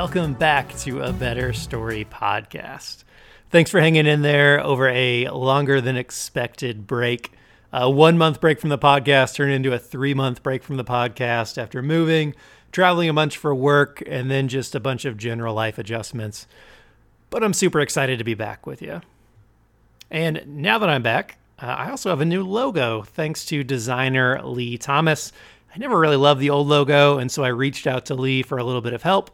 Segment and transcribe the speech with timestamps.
[0.00, 3.04] Welcome back to a Better Story podcast.
[3.50, 7.32] Thanks for hanging in there over a longer than expected break.
[7.70, 10.84] A one month break from the podcast turned into a three month break from the
[10.84, 12.34] podcast after moving,
[12.72, 16.46] traveling a bunch for work, and then just a bunch of general life adjustments.
[17.28, 19.02] But I'm super excited to be back with you.
[20.10, 24.40] And now that I'm back, uh, I also have a new logo thanks to designer
[24.42, 25.30] Leigh Thomas.
[25.74, 28.56] I never really loved the old logo, and so I reached out to Leigh for
[28.56, 29.30] a little bit of help.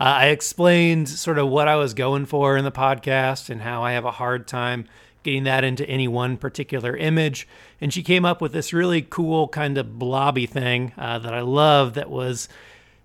[0.00, 3.82] Uh, I explained sort of what I was going for in the podcast and how
[3.82, 4.86] I have a hard time
[5.22, 7.46] getting that into any one particular image.
[7.82, 11.42] And she came up with this really cool kind of blobby thing uh, that I
[11.42, 12.48] love that was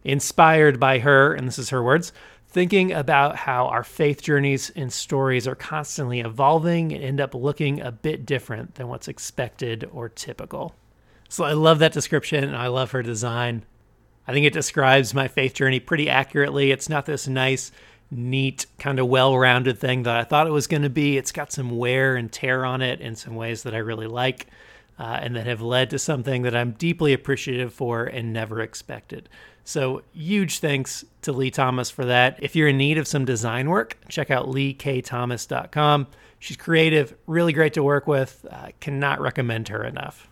[0.05, 2.13] inspired by her, and this is her words,
[2.47, 7.81] thinking about how our faith journeys and stories are constantly evolving and end up looking
[7.81, 10.73] a bit different than what's expected or typical.
[11.27, 13.65] So I love that description and I love her design.
[14.27, 16.71] I think it describes my faith journey pretty accurately.
[16.71, 17.71] It's not this nice,
[18.09, 21.17] neat, kind of well rounded thing that I thought it was going to be.
[21.17, 24.47] It's got some wear and tear on it in some ways that I really like
[24.97, 29.29] uh, and that have led to something that I'm deeply appreciative for and never expected.
[29.67, 32.37] So, huge thanks to Leigh Thomas for that.
[32.41, 36.07] If you're in need of some design work, check out leighkthomas.com.
[36.37, 38.45] She's creative, really great to work with.
[38.49, 40.29] Uh, cannot recommend her enough.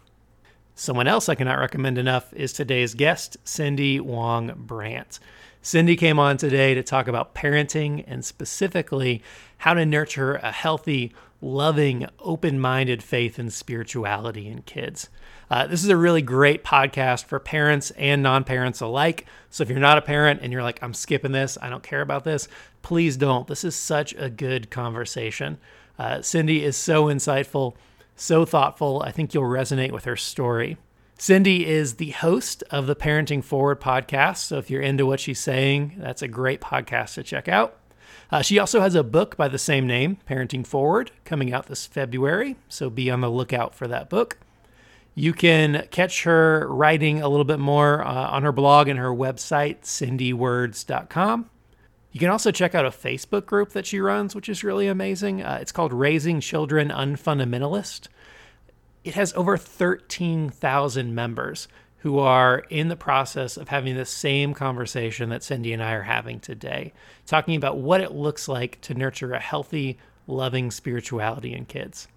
[0.76, 5.20] Someone else I cannot recommend enough is today's guest, Cindy Wang Brandt.
[5.62, 9.22] Cindy came on today to talk about parenting and specifically
[9.60, 15.10] how to nurture a healthy, loving, open minded faith and spirituality in kids.
[15.50, 19.28] Uh, this is a really great podcast for parents and non parents alike.
[19.52, 22.02] So if you're not a parent and you're like, I'm skipping this, I don't care
[22.02, 22.48] about this,
[22.82, 23.48] please don't.
[23.48, 25.60] This is such a good conversation.
[26.00, 27.76] Uh, Cindy is so insightful
[28.16, 29.02] so thoughtful.
[29.06, 30.78] I think you'll resonate with her story.
[31.18, 34.38] Cindy is the host of the Parenting Forward podcast.
[34.38, 37.78] So if you're into what she's saying, that's a great podcast to check out.
[38.32, 41.86] Uh, she also has a book by the same name, Parenting Forward, coming out this
[41.86, 42.56] February.
[42.68, 44.38] So be on the lookout for that book.
[45.16, 49.12] You can catch her writing a little bit more uh, on her blog and her
[49.12, 51.50] website, cindywords.com.
[52.14, 55.42] You can also check out a Facebook group that she runs, which is really amazing.
[55.42, 58.08] Uh, it's called Raising Children Unfundamentalist.
[59.04, 65.30] It has over 13,000 members who are in the process of having the same conversation
[65.30, 66.94] that Cindy and I are having today,
[67.26, 69.98] talking about what it looks like to nurture a healthy,
[70.28, 72.08] loving spirituality in kids.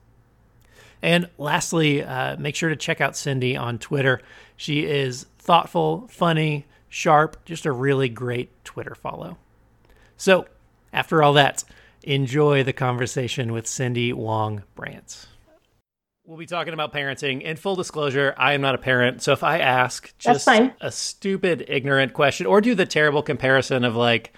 [1.01, 4.21] And lastly, uh, make sure to check out Cindy on Twitter.
[4.59, 9.39] She is thoughtful, funny, sharp, just a really great Twitter follow.
[10.17, 10.47] So,
[10.93, 11.65] after all that,
[12.03, 15.27] enjoy the conversation with Cindy Wang Brandt.
[16.25, 17.43] We'll be talking about parenting.
[17.43, 19.23] In full disclosure, I am not a parent.
[19.23, 23.95] So if I ask just a stupid, ignorant question or do the terrible comparison of
[23.95, 24.33] like,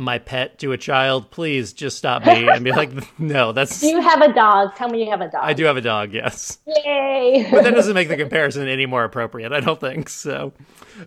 [0.00, 3.80] my pet to a child, please just stop me and be like, no, that's.
[3.80, 4.74] Do you have a dog?
[4.74, 5.42] Tell me you have a dog.
[5.42, 6.58] I do have a dog, yes.
[6.66, 7.46] Yay.
[7.50, 10.08] but that doesn't make the comparison any more appropriate, I don't think.
[10.08, 10.52] So,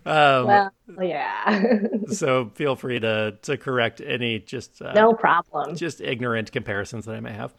[0.06, 0.70] um, well,
[1.02, 1.78] yeah.
[2.10, 4.80] so feel free to, to correct any just.
[4.80, 5.76] Uh, no problem.
[5.76, 7.52] Just ignorant comparisons that I may have.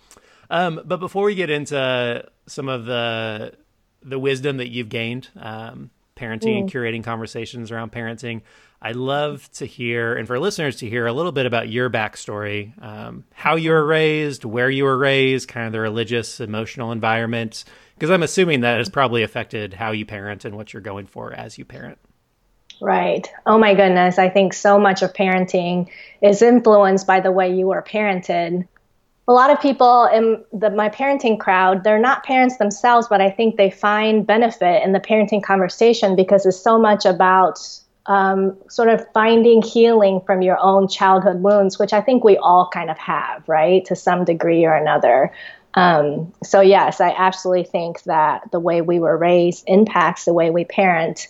[0.50, 3.54] Um, but before we get into some of the
[4.04, 6.60] the wisdom that you've gained, um, parenting mm.
[6.60, 8.42] and curating conversations around parenting,
[8.82, 12.72] I'd love to hear, and for listeners to hear a little bit about your backstory,
[12.84, 17.64] um, how you were raised, where you were raised, kind of the religious, emotional environment,
[17.96, 21.34] because I'm assuming that has probably affected how you parent and what you're going for
[21.34, 21.98] as you parent.
[22.82, 23.28] Right.
[23.46, 24.20] Oh my goodness.
[24.20, 25.90] I think so much of parenting
[26.22, 28.68] is influenced by the way you were parented.
[29.28, 33.32] A lot of people in the, my parenting crowd, they're not parents themselves, but I
[33.32, 37.60] think they find benefit in the parenting conversation because it's so much about
[38.08, 42.70] um, sort of finding healing from your own childhood wounds, which I think we all
[42.72, 45.32] kind of have, right, to some degree or another.
[45.74, 50.50] Um, so, yes, I absolutely think that the way we were raised impacts the way
[50.50, 51.28] we parent.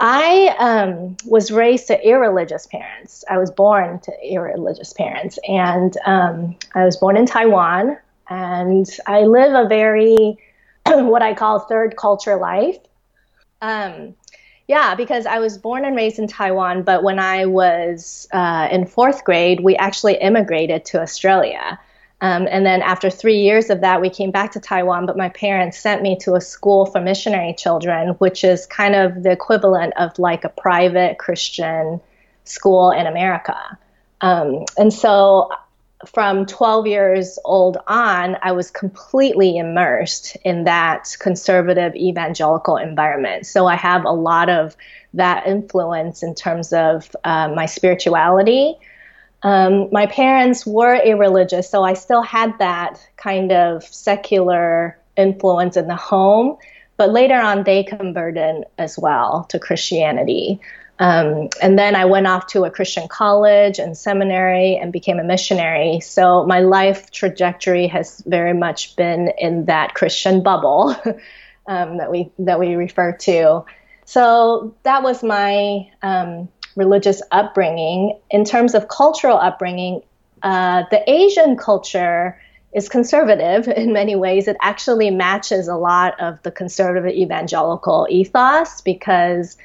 [0.00, 3.22] I um, was raised to irreligious parents.
[3.28, 7.98] I was born to irreligious parents, and um, I was born in Taiwan,
[8.30, 10.38] and I live a very
[10.86, 12.78] what I call third culture life.
[13.60, 14.14] Um,
[14.70, 18.86] yeah, because I was born and raised in Taiwan, but when I was uh, in
[18.86, 21.76] fourth grade, we actually immigrated to Australia.
[22.20, 25.28] Um, and then after three years of that, we came back to Taiwan, but my
[25.30, 29.92] parents sent me to a school for missionary children, which is kind of the equivalent
[29.96, 32.00] of like a private Christian
[32.44, 33.76] school in America.
[34.20, 35.50] Um, and so
[36.06, 43.46] from 12 years old on, I was completely immersed in that conservative evangelical environment.
[43.46, 44.76] So I have a lot of
[45.14, 48.76] that influence in terms of uh, my spirituality.
[49.42, 55.86] Um, my parents were irreligious, so I still had that kind of secular influence in
[55.88, 56.56] the home.
[56.96, 60.60] But later on, they converted as well to Christianity.
[61.00, 65.24] Um, and then I went off to a Christian college and seminary and became a
[65.24, 66.00] missionary.
[66.00, 70.94] So my life trajectory has very much been in that Christian bubble
[71.66, 73.64] um, that we that we refer to.
[74.04, 78.20] So that was my um, religious upbringing.
[78.30, 80.02] In terms of cultural upbringing,
[80.42, 82.38] uh, the Asian culture
[82.74, 84.48] is conservative in many ways.
[84.48, 89.56] It actually matches a lot of the conservative evangelical ethos because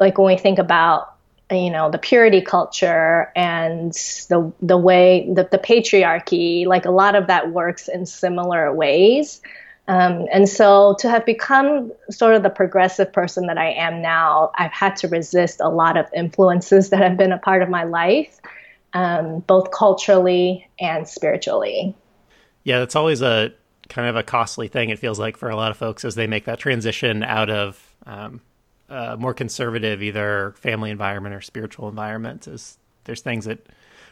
[0.00, 1.14] like when we think about
[1.50, 3.92] you know the purity culture and
[4.28, 9.40] the the way the, the patriarchy like a lot of that works in similar ways.
[9.88, 14.52] Um, and so to have become sort of the progressive person that i am now
[14.56, 17.82] i've had to resist a lot of influences that have been a part of my
[17.82, 18.40] life
[18.92, 21.94] um, both culturally and spiritually.
[22.62, 23.52] Yeah that's always a
[23.88, 26.28] kind of a costly thing it feels like for a lot of folks as they
[26.28, 28.40] make that transition out of um,
[28.90, 32.46] uh, more conservative, either family environment or spiritual environment.
[32.46, 33.66] Is there's things that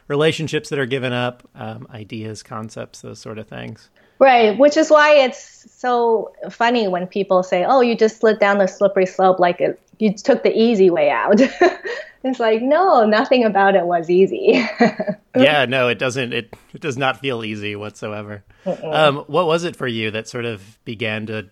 [0.06, 3.90] relationships that are given up, um, ideas, concepts, those sort of things.
[4.20, 8.58] Right, which is why it's so funny when people say, "Oh, you just slid down
[8.58, 11.40] the slippery slope like it, you took the easy way out."
[12.24, 14.66] it's like, no, nothing about it was easy.
[15.36, 16.32] yeah, no, it doesn't.
[16.32, 18.42] It it does not feel easy whatsoever.
[18.66, 21.48] Um, what was it for you that sort of began to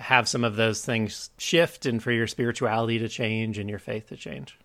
[0.00, 4.08] have some of those things shift and for your spirituality to change and your faith
[4.08, 4.58] to change?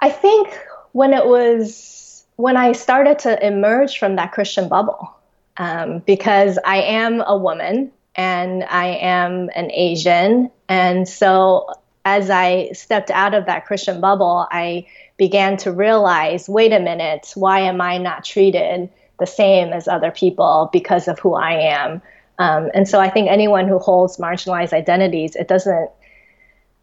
[0.00, 0.56] I think
[0.92, 5.10] when it was when I started to emerge from that Christian bubble,
[5.56, 10.50] um, because I am a woman and I am an Asian.
[10.68, 11.66] And so
[12.04, 14.86] as I stepped out of that Christian bubble, I
[15.16, 20.10] began to realize wait a minute, why am I not treated the same as other
[20.10, 22.02] people because of who I am?
[22.38, 25.90] Um, and so I think anyone who holds marginalized identities, it doesn't.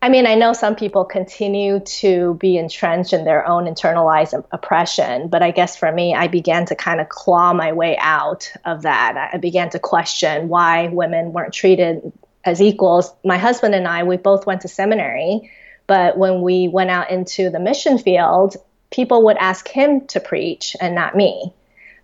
[0.02, 5.30] I mean, I know some people continue to be entrenched in their own internalized oppression,
[5.30, 8.82] but I guess for me, I began to kind of claw my way out of
[8.82, 9.30] that.
[9.34, 12.12] I began to question why women weren't treated
[12.44, 13.14] as equals.
[13.24, 15.50] My husband and I, we both went to seminary,
[15.88, 18.58] but when we went out into the mission field,
[18.92, 21.54] people would ask him to preach and not me.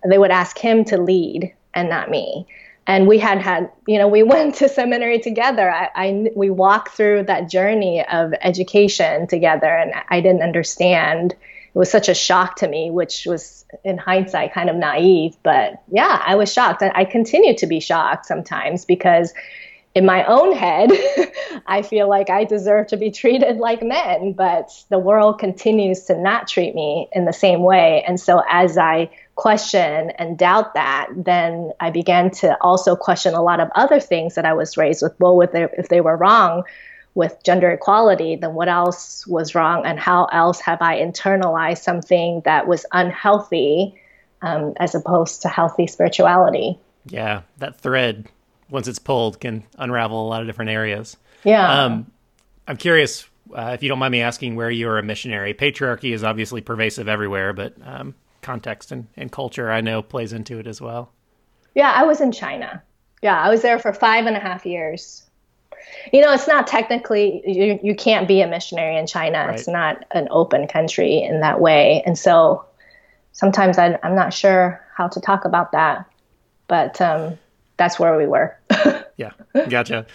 [0.08, 2.46] They would ask him to lead and not me
[2.90, 5.70] and we had had you know we went to seminary together.
[5.70, 11.34] I, I, we walked through that journey of education together and i didn't understand.
[11.72, 15.36] It was such a shock to me which was in hindsight kind of naive.
[15.42, 16.82] But yeah i was shocked.
[16.82, 19.32] And i continue to be shocked sometimes because
[19.94, 20.90] in my own head
[21.66, 26.16] i feel like i deserve to be treated like men but the world continues to
[26.16, 28.04] not treat me in the same way.
[28.06, 33.42] And so as i question and doubt that, then I began to also question a
[33.42, 35.18] lot of other things that I was raised with.
[35.18, 36.64] Well, with if they were wrong
[37.14, 42.42] with gender equality, then what else was wrong, and how else have I internalized something
[42.44, 43.94] that was unhealthy
[44.42, 46.78] um, as opposed to healthy spirituality?
[47.06, 48.28] Yeah, that thread,
[48.68, 51.16] once it's pulled, can unravel a lot of different areas.
[51.44, 51.84] Yeah.
[51.84, 52.10] Um,
[52.68, 55.54] I'm curious uh, if you don't mind me asking where you are a missionary.
[55.54, 60.58] Patriarchy is obviously pervasive everywhere, but um, context and, and culture I know plays into
[60.58, 61.12] it as well.
[61.74, 62.82] Yeah, I was in China.
[63.22, 65.24] Yeah, I was there for five and a half years.
[66.12, 69.46] You know, it's not technically, you, you can't be a missionary in China.
[69.46, 69.58] Right.
[69.58, 72.02] It's not an open country in that way.
[72.04, 72.64] And so
[73.32, 76.06] sometimes I, am not sure how to talk about that,
[76.68, 77.38] but um,
[77.76, 78.58] that's where we were.
[79.16, 79.32] yeah,
[79.68, 80.06] gotcha.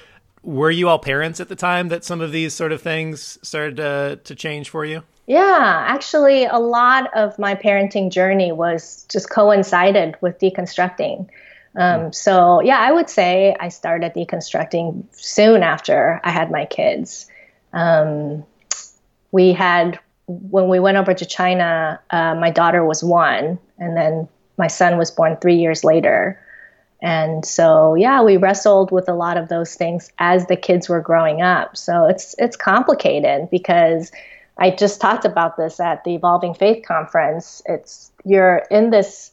[0.44, 3.78] Were you all parents at the time that some of these sort of things started
[3.78, 5.04] to, to change for you?
[5.28, 11.28] Yeah, actually, a lot of my parenting journey was just coincided with deconstructing.
[11.78, 12.12] Um, hmm.
[12.12, 17.28] so, yeah, I would say I started deconstructing soon after I had my kids.
[17.74, 18.46] Um,
[19.32, 24.28] we had, when we went over to China, uh, my daughter was one, and then
[24.58, 26.40] my son was born three years later.
[27.02, 31.02] And so, yeah, we wrestled with a lot of those things as the kids were
[31.02, 31.76] growing up.
[31.76, 34.12] So it's it's complicated because
[34.58, 37.62] I just talked about this at the Evolving Faith Conference.
[37.66, 39.32] It's you're in this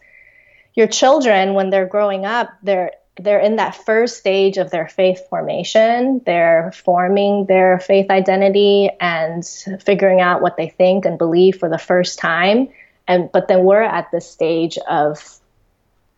[0.75, 5.29] your children when they're growing up, they're they're in that first stage of their faith
[5.29, 6.23] formation.
[6.25, 9.45] They're forming their faith identity and
[9.85, 12.71] figuring out what they think and believe for the first time.
[13.07, 15.39] And but then we're at this stage of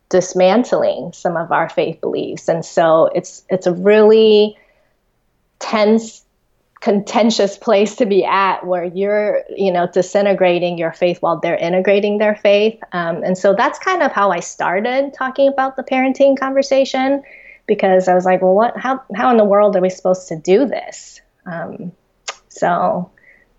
[0.09, 2.47] dismantling some of our faith beliefs.
[2.47, 4.57] And so it's it's a really
[5.59, 6.24] tense
[6.85, 12.19] contentious place to be at where you're you know disintegrating your faith while they're integrating
[12.19, 12.79] their faith.
[12.91, 17.23] Um, and so that's kind of how i started talking about the parenting conversation
[17.65, 20.35] because i was like well what how, how in the world are we supposed to
[20.35, 21.21] do this?
[21.47, 21.91] Um,
[22.49, 23.09] so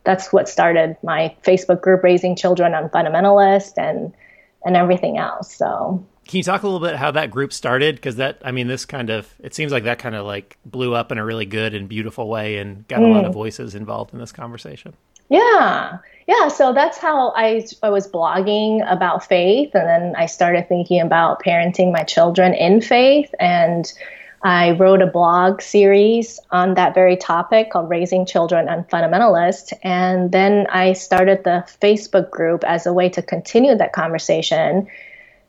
[0.04, 4.14] that's what started my facebook group raising children unfundamentalist and
[4.64, 5.52] and everything else.
[5.52, 7.94] So can you talk a little bit how that group started?
[7.96, 10.94] Because that, I mean, this kind of, it seems like that kind of like blew
[10.94, 13.10] up in a really good and beautiful way and got mm.
[13.10, 13.34] a lot of mm.
[13.34, 14.94] voices involved in this conversation.
[15.28, 15.98] Yeah.
[16.26, 16.48] Yeah.
[16.48, 19.70] So that's how I, I was blogging about faith.
[19.74, 23.32] And then I started thinking about parenting my children in faith.
[23.38, 23.92] And
[24.42, 29.72] I wrote a blog series on that very topic called Raising Children Unfundamentalist.
[29.82, 34.88] And then I started the Facebook group as a way to continue that conversation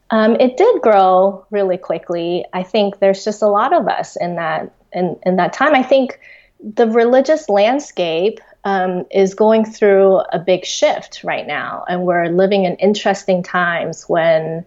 [0.09, 2.45] um, it did grow really quickly.
[2.53, 5.75] I think there's just a lot of us in that in, in that time.
[5.75, 6.19] I think
[6.61, 12.65] the religious landscape um, is going through a big shift right now, and we're living
[12.65, 14.65] in interesting times when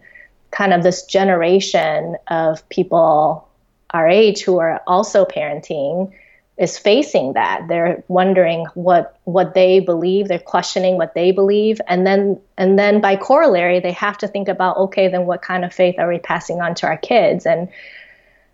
[0.51, 3.47] kind of this generation of people
[3.91, 6.11] our age who are also parenting
[6.61, 7.67] is facing that.
[7.67, 10.27] They're wondering what what they believe.
[10.27, 14.47] They're questioning what they believe, and then and then by corollary, they have to think
[14.47, 17.47] about okay, then what kind of faith are we passing on to our kids?
[17.47, 17.67] And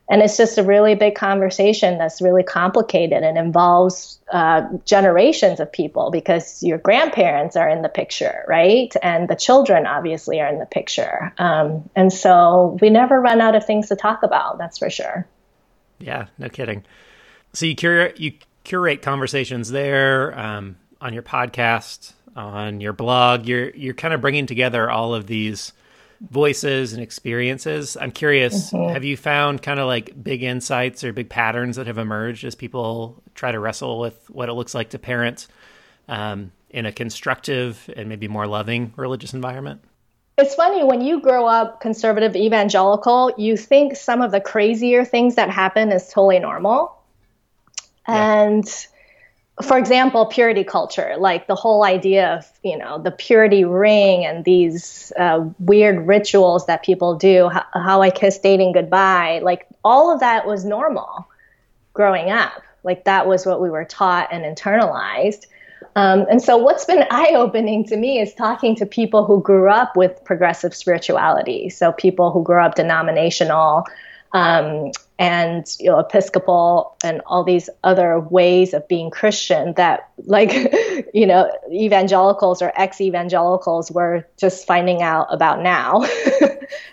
[0.10, 5.70] and it's just a really big conversation that's really complicated and involves uh, generations of
[5.70, 8.94] people because your grandparents are in the picture, right?
[9.04, 11.34] And the children obviously are in the picture.
[11.38, 14.60] Um, and so we never run out of things to talk about.
[14.60, 15.28] That's for sure.
[16.00, 16.86] Yeah, no kidding.
[17.54, 23.48] So you curate you curate conversations there um, on your podcast, on your blog.
[23.48, 25.74] You're you're kind of bringing together all of these
[26.22, 27.98] voices and experiences.
[28.00, 28.94] I'm curious, mm-hmm.
[28.94, 32.56] have you found kind of like big insights or big patterns that have emerged as
[32.56, 35.48] people try to wrestle with what it looks like to parent
[36.08, 39.82] um, in a constructive and maybe more loving religious environment?
[40.38, 45.36] It's funny when you grow up conservative evangelical, you think some of the crazier things
[45.36, 46.97] that happen is totally normal.
[48.08, 48.68] And
[49.62, 54.46] for example, purity culture, like the whole idea of, you know, the purity ring and
[54.46, 60.14] these uh, weird rituals that people do, how, how I kiss dating goodbye, like all
[60.14, 61.28] of that was normal
[61.94, 62.62] growing up.
[62.84, 65.48] Like that was what we were taught and internalized.
[65.96, 69.70] Um, and so, what's been eye opening to me is talking to people who grew
[69.70, 71.70] up with progressive spirituality.
[71.70, 73.84] So, people who grew up denominational,
[74.32, 80.52] um, and you know episcopal and all these other ways of being christian that like
[81.14, 86.06] you know evangelicals or ex-evangelicals were just finding out about now.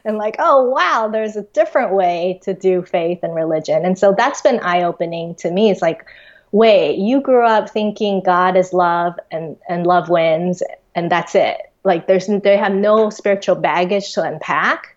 [0.04, 3.84] And like oh wow there's a different way to do faith and religion.
[3.84, 5.70] And so that's been eye-opening to me.
[5.70, 6.06] It's like
[6.52, 10.62] wait you grew up thinking god is love and and love wins
[10.94, 11.56] and that's it.
[11.82, 14.96] Like there's they have no spiritual baggage to unpack.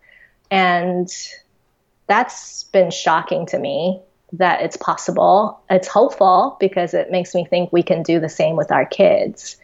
[0.52, 1.10] And
[2.08, 4.02] that's been shocking to me
[4.34, 5.62] that it's possible.
[5.70, 9.58] It's hopeful because it makes me think we can do the same with our kids.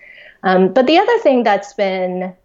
[0.44, 2.36] Um, but the other thing that's been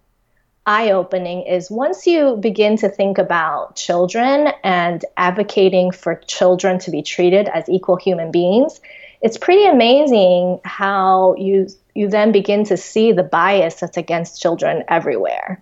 [0.66, 6.90] eye opening is once you begin to think about children and advocating for children to
[6.90, 8.80] be treated as equal human beings,
[9.22, 14.84] it's pretty amazing how you you then begin to see the bias that's against children
[14.88, 15.60] everywhere.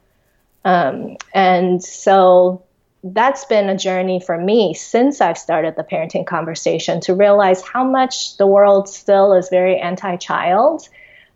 [0.64, 2.64] Um, and so
[3.05, 7.85] that's been a journey for me since I've started the parenting conversation to realize how
[7.85, 10.88] much the world still is very anti-child.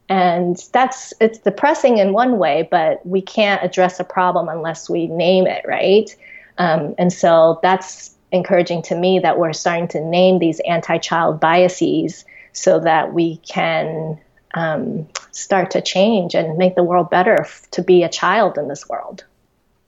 [0.08, 5.06] And that's it's depressing in one way, but we can't address a problem unless we
[5.06, 6.14] name it, right?
[6.58, 12.24] Um, and so that's encouraging to me that we're starting to name these anti-child biases
[12.52, 14.18] so that we can
[14.54, 18.88] um, start to change and make the world better to be a child in this
[18.88, 19.24] world.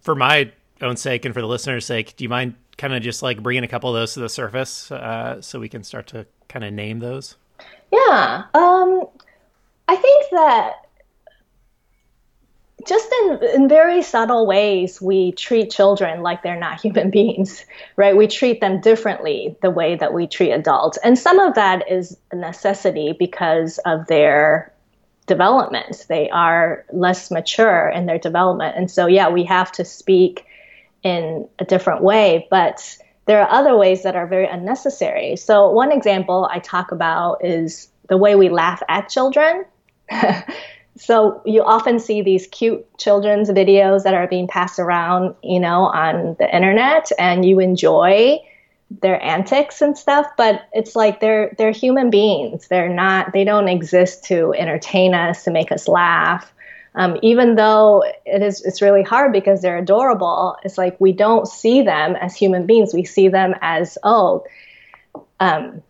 [0.00, 3.22] For my own sake and for the listeners' sake, do you mind kind of just
[3.22, 6.26] like bringing a couple of those to the surface uh, so we can start to
[6.48, 7.36] kind of name those?
[7.92, 8.44] Yeah.
[8.54, 9.06] Um,
[9.88, 10.74] I think that
[12.86, 17.64] just in, in very subtle ways, we treat children like they're not human beings,
[17.96, 18.16] right?
[18.16, 20.98] We treat them differently the way that we treat adults.
[20.98, 24.72] And some of that is a necessity because of their
[25.26, 26.04] development.
[26.08, 28.76] They are less mature in their development.
[28.76, 30.44] And so, yeah, we have to speak
[31.02, 35.37] in a different way, but there are other ways that are very unnecessary.
[35.37, 39.64] So, one example I talk about is the way we laugh at children.
[40.97, 45.85] so you often see these cute children's videos that are being passed around, you know,
[45.85, 48.38] on the internet, and you enjoy
[49.00, 50.26] their antics and stuff.
[50.37, 52.68] But it's like they're they're human beings.
[52.68, 53.32] They're not.
[53.32, 56.52] They don't exist to entertain us, to make us laugh.
[56.94, 60.56] Um, even though it is it's really hard because they're adorable.
[60.62, 62.92] It's like we don't see them as human beings.
[62.92, 64.44] We see them as oh,
[65.40, 65.82] um,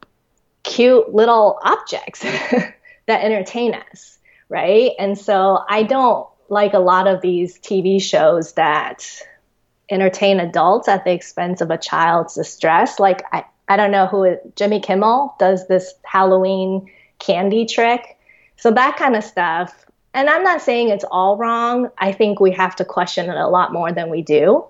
[0.63, 2.21] cute little objects
[3.07, 4.19] that entertain us
[4.53, 4.93] right?
[4.99, 9.03] And so I don't like a lot of these TV shows that
[9.91, 13.01] entertain adults at the expense of a child's distress.
[13.01, 18.19] Like I, I don't know who it, Jimmy Kimmel does this Halloween candy trick.
[18.57, 19.87] So that kind of stuff.
[20.15, 21.89] And I'm not saying it's all wrong.
[21.99, 24.65] I think we have to question it a lot more than we do.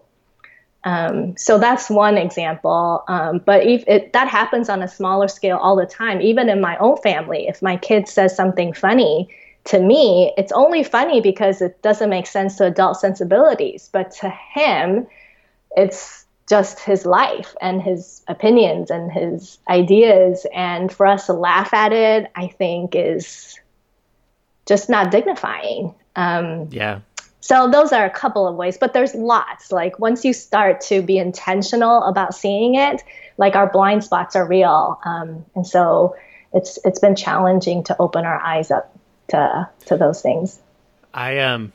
[0.85, 3.05] Um, so that's one example.
[3.09, 6.61] Um, but if it, that happens on a smaller scale all the time, even in
[6.61, 9.29] my own family, if my kid says something funny,
[9.65, 13.89] to me, it's only funny because it doesn't make sense to adult sensibilities.
[13.93, 15.07] But to him,
[15.77, 20.47] it's just his life and his opinions and his ideas.
[20.53, 23.59] And for us to laugh at it, I think is
[24.67, 25.95] just not dignifying.
[26.17, 27.01] Um, yeah.
[27.41, 29.73] So those are a couple of ways, but there's lots.
[29.73, 33.03] Like once you start to be intentional about seeing it,
[33.37, 36.15] like our blind spots are real, um, and so
[36.53, 38.97] it's it's been challenging to open our eyes up
[39.29, 40.61] to to those things.
[41.13, 41.73] I um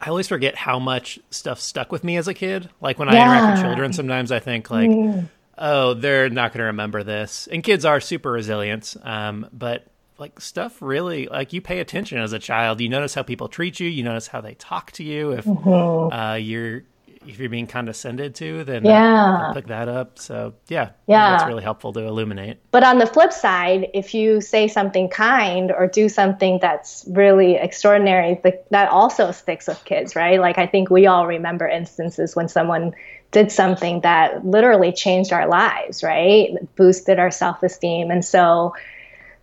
[0.00, 2.70] I always forget how much stuff stuck with me as a kid.
[2.80, 5.28] Like when I interact with children, sometimes I think like, mm.
[5.56, 7.48] oh, they're not going to remember this.
[7.50, 9.86] And kids are super resilient, um, but
[10.18, 12.80] like stuff really like you pay attention as a child.
[12.80, 13.88] You notice how people treat you.
[13.88, 15.32] You notice how they talk to you.
[15.32, 16.12] If mm-hmm.
[16.12, 16.84] uh, you're
[17.28, 20.18] if you're being condescended to, then yeah, pick that up.
[20.18, 22.58] So yeah, yeah, that's really helpful to illuminate.
[22.70, 27.56] But on the flip side, if you say something kind or do something that's really
[27.56, 30.40] extraordinary, that also sticks with kids, right?
[30.40, 32.94] Like I think we all remember instances when someone
[33.32, 36.50] did something that literally changed our lives, right?
[36.76, 38.74] Boosted our self-esteem, and so.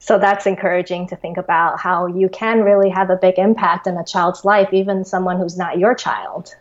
[0.03, 3.95] So that's encouraging to think about how you can really have a big impact in
[3.95, 6.53] a child's life, even someone who's not your child.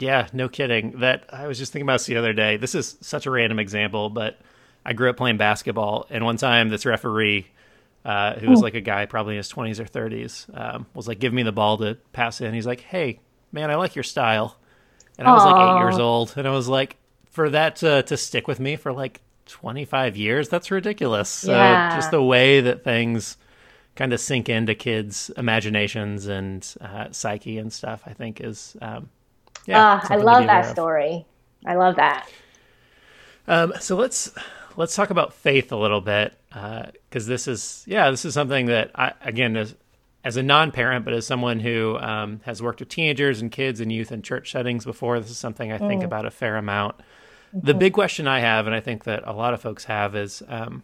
[0.00, 0.98] Yeah, no kidding.
[0.98, 2.56] That I was just thinking about this the other day.
[2.56, 4.40] This is such a random example, but
[4.84, 7.46] I grew up playing basketball, and one time this referee,
[8.04, 8.64] uh, who was hmm.
[8.64, 11.52] like a guy probably in his twenties or thirties, um, was like, "Give me the
[11.52, 13.20] ball to pass in." He's like, "Hey,
[13.52, 14.56] man, I like your style,"
[15.18, 15.52] and I was Aww.
[15.52, 16.96] like eight years old, and I was like,
[17.30, 21.28] for that to, to stick with me for like twenty five years, that's ridiculous.
[21.28, 21.96] So yeah.
[21.96, 23.36] just the way that things
[23.94, 29.10] kind of sink into kids' imaginations and uh, psyche and stuff, I think is um,
[29.66, 31.26] yeah, uh, I love that story.
[31.64, 32.28] I love that.
[33.46, 34.32] Um, so let's
[34.76, 38.66] let's talk about faith a little bit because uh, this is yeah this is something
[38.66, 39.74] that I again as
[40.24, 43.92] as a non-parent but as someone who um, has worked with teenagers and kids and
[43.92, 46.06] youth in church settings before this is something I think mm.
[46.06, 46.96] about a fair amount.
[47.52, 50.42] The big question I have and I think that a lot of folks have is
[50.48, 50.82] um,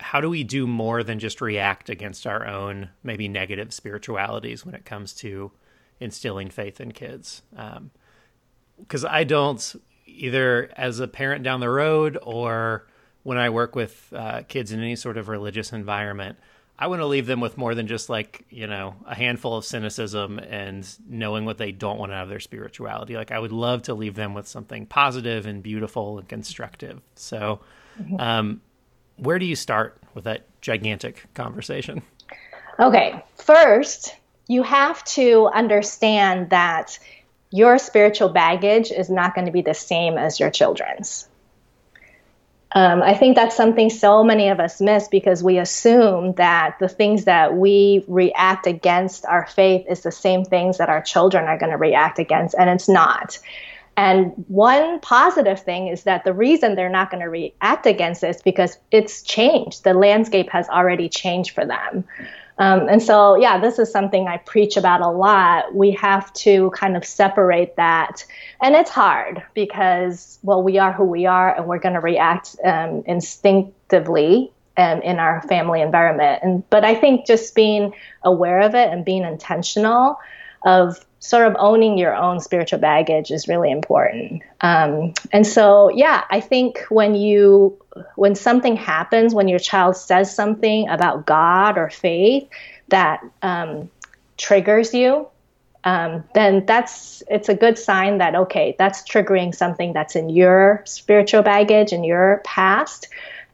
[0.00, 4.74] how do we do more than just react against our own maybe negative spiritualities when
[4.74, 5.52] it comes to
[6.00, 7.42] instilling faith in kids?
[7.56, 7.90] Um,
[8.78, 9.74] because I don't
[10.06, 12.86] either as a parent down the road or
[13.22, 16.38] when I work with uh, kids in any sort of religious environment.
[16.80, 19.66] I want to leave them with more than just like, you know, a handful of
[19.66, 23.16] cynicism and knowing what they don't want out of their spirituality.
[23.16, 27.02] Like, I would love to leave them with something positive and beautiful and constructive.
[27.16, 27.60] So,
[28.00, 28.18] mm-hmm.
[28.18, 28.62] um,
[29.16, 32.00] where do you start with that gigantic conversation?
[32.78, 33.22] Okay.
[33.36, 34.16] First,
[34.48, 36.98] you have to understand that
[37.50, 41.28] your spiritual baggage is not going to be the same as your children's.
[42.72, 46.88] Um, I think that's something so many of us miss because we assume that the
[46.88, 51.58] things that we react against our faith is the same things that our children are
[51.58, 53.38] going to react against, and it's not.
[53.96, 58.40] And one positive thing is that the reason they're not going to react against this
[58.40, 59.82] because it's changed.
[59.82, 62.04] The landscape has already changed for them.
[62.60, 65.74] Um, and so, yeah, this is something I preach about a lot.
[65.74, 68.24] We have to kind of separate that.
[68.60, 72.56] And it's hard because, well, we are who we are and we're going to react
[72.62, 76.42] um, instinctively um, in our family environment.
[76.42, 80.18] And, but I think just being aware of it and being intentional
[80.66, 84.42] of sort of owning your own spiritual baggage is really important.
[84.60, 87.79] Um, and so, yeah, I think when you
[88.14, 92.48] when something happens, when your child says something about God or faith
[92.88, 93.90] that um,
[94.36, 95.26] triggers you,
[95.84, 100.82] um, then that's it's a good sign that okay, that's triggering something that's in your
[100.86, 103.08] spiritual baggage in your past.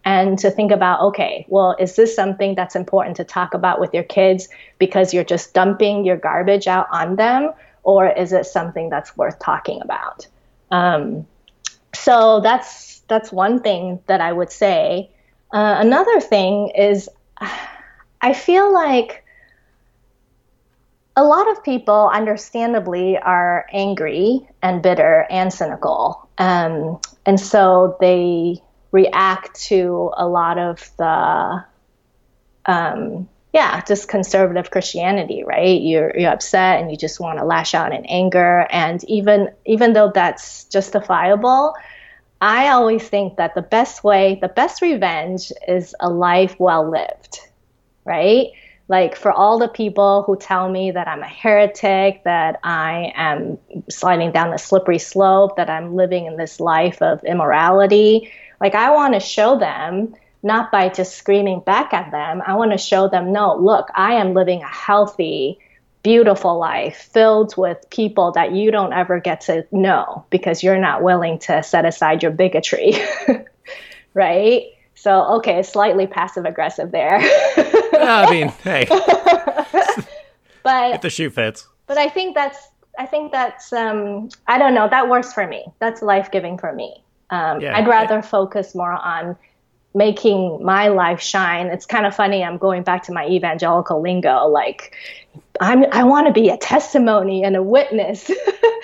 [0.04, 3.92] and to think about okay well is this something that's important to talk about with
[3.92, 7.50] your kids because you're just dumping your garbage out on them
[7.82, 10.26] or is it something that's worth talking about
[10.70, 11.26] um,
[11.92, 15.10] so that's that's one thing that i would say.
[15.52, 17.08] Uh, another thing is
[18.20, 19.24] i feel like
[21.16, 26.28] a lot of people understandably are angry and bitter and cynical.
[26.36, 31.64] Um, and so they react to a lot of the
[32.66, 35.80] um, yeah just conservative christianity right?
[35.80, 38.66] You're, you're upset and you just want to lash out in anger.
[38.70, 41.74] And even even though that's justifiable
[42.40, 47.40] i always think that the best way the best revenge is a life well lived
[48.04, 48.52] right
[48.88, 53.58] like for all the people who tell me that I'm a heretic, that I am
[53.90, 58.90] sliding down the slippery slope, that I'm living in this life of immorality, like I
[58.90, 62.40] want to show them not by just screaming back at them.
[62.46, 65.58] I want to show them, no, look, I am living a healthy,
[66.06, 71.02] beautiful life filled with people that you don't ever get to know because you're not
[71.02, 72.92] willing to set aside your bigotry.
[74.14, 74.66] right?
[74.94, 77.18] So, okay, slightly passive aggressive there.
[77.18, 78.86] I mean, hey.
[80.62, 81.66] but if the shoe fits.
[81.88, 85.66] But I think that's I think that's um I don't know, that works for me.
[85.80, 87.02] That's life-giving for me.
[87.30, 89.36] Um, yeah, I'd rather focus more on
[89.96, 91.66] making my life shine.
[91.66, 92.44] It's kind of funny.
[92.44, 94.46] I'm going back to my evangelical lingo.
[94.46, 94.94] Like,
[95.60, 98.30] I'm, I want to be a testimony and a witness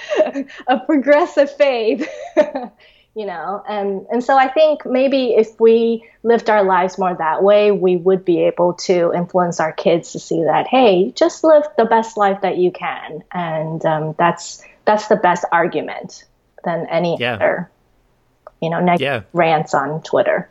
[0.67, 2.09] of progressive faith.
[3.15, 7.43] you know, and and so I think maybe if we lived our lives more that
[7.43, 11.65] way, we would be able to influence our kids to see that hey, just live
[11.77, 16.25] the best life that you can, and um, that's that's the best argument
[16.65, 17.35] than any yeah.
[17.35, 17.71] other
[18.63, 19.29] you know, negative yeah.
[19.33, 20.49] rants on Twitter.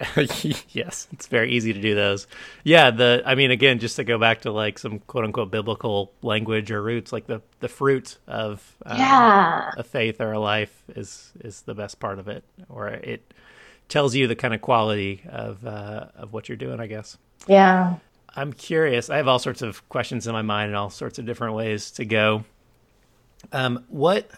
[0.70, 2.26] yes, it's very easy to do those.
[2.64, 6.12] Yeah, the I mean again just to go back to like some quote unquote biblical
[6.22, 9.70] language or roots like the the fruit of um, yeah.
[9.76, 13.34] a faith or a life is is the best part of it or it
[13.88, 17.18] tells you the kind of quality of uh, of what you're doing, I guess.
[17.46, 17.96] Yeah.
[18.36, 19.10] I'm curious.
[19.10, 21.90] I have all sorts of questions in my mind and all sorts of different ways
[21.92, 22.44] to go.
[23.52, 24.30] Um, what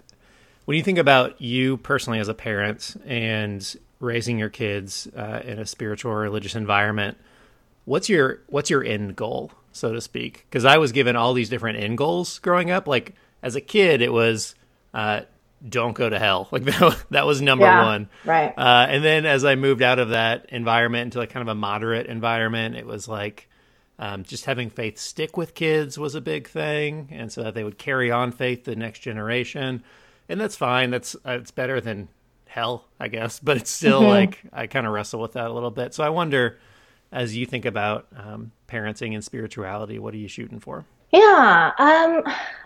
[0.65, 5.59] when you think about you personally as a parent and raising your kids uh, in
[5.59, 7.17] a spiritual or religious environment,
[7.85, 10.47] what's your what's your end goal, so to speak?
[10.49, 12.89] Because I was given all these different end goals growing up.
[12.89, 14.55] Like as a kid, it was
[14.93, 15.23] uh,
[15.67, 16.49] don't go to hell.
[16.51, 16.65] Like
[17.11, 18.09] that, was number yeah, one.
[18.25, 18.53] Right.
[18.57, 21.55] Uh, and then as I moved out of that environment into like kind of a
[21.55, 23.49] moderate environment, it was like
[23.99, 27.63] um, just having faith stick with kids was a big thing, and so that they
[27.63, 29.85] would carry on faith the next generation
[30.31, 30.91] and that's fine.
[30.91, 32.09] That's uh, it's better than
[32.51, 33.39] hell, I guess.
[33.39, 34.11] But it's still mm-hmm.
[34.11, 35.95] like I kind of wrestle with that a little bit.
[35.95, 36.59] So I wonder,
[37.13, 40.85] as you think about um, parenting and spirituality, what are you shooting for?
[41.13, 42.23] Yeah, um,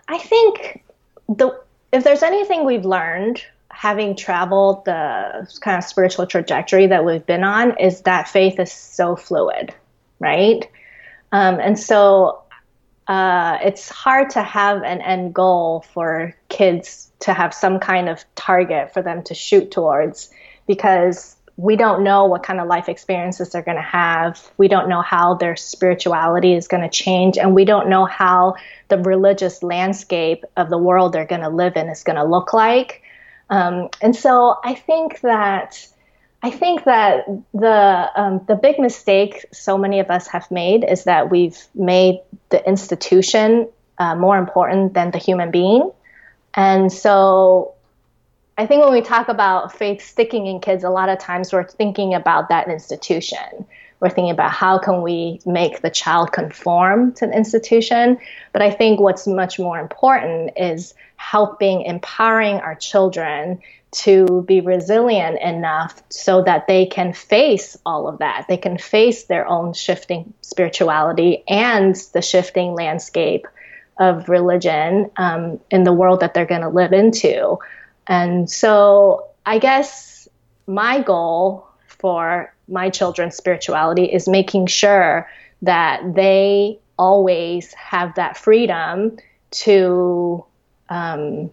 [0.07, 0.83] I think
[1.29, 1.59] the
[1.91, 7.43] if there's anything we've learned having traveled the kind of spiritual trajectory that we've been
[7.43, 9.73] on is that faith is so fluid,
[10.19, 10.67] right?
[11.31, 12.41] Um, and so
[13.07, 18.23] uh, it's hard to have an end goal for kids to have some kind of
[18.35, 20.29] target for them to shoot towards
[20.67, 24.51] because we don't know what kind of life experiences they're going to have.
[24.57, 28.55] We don't know how their spirituality is going to change, and we don't know how
[28.89, 32.53] the religious landscape of the world they're going to live in is going to look
[32.53, 33.03] like.
[33.49, 35.87] Um, and so I think that
[36.45, 41.05] I think that the um, the big mistake so many of us have made is
[41.05, 45.89] that we've made the institution uh, more important than the human being.
[46.53, 47.73] And so
[48.59, 51.67] I think when we talk about faith sticking in kids, a lot of times we're
[51.67, 53.65] thinking about that institution.
[53.99, 58.19] We're thinking about how can we make the child conform to the institution.
[58.53, 63.61] But I think what's much more important is helping empowering our children
[63.95, 68.45] to be resilient enough so that they can face all of that.
[68.47, 73.47] They can face their own shifting spirituality and the shifting landscape
[73.97, 77.57] of religion um, in the world that they're going to live into.
[78.07, 80.27] And so I guess
[80.67, 85.29] my goal for my children's spirituality is making sure
[85.61, 89.17] that they always have that freedom
[89.51, 90.45] to
[90.89, 91.49] um,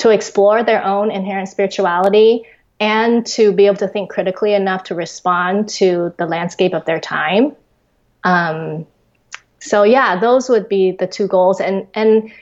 [0.00, 2.44] to explore their own inherent spirituality
[2.78, 7.00] and to be able to think critically enough to respond to the landscape of their
[7.00, 7.54] time.
[8.24, 8.86] Um,
[9.60, 12.32] so yeah, those would be the two goals, and and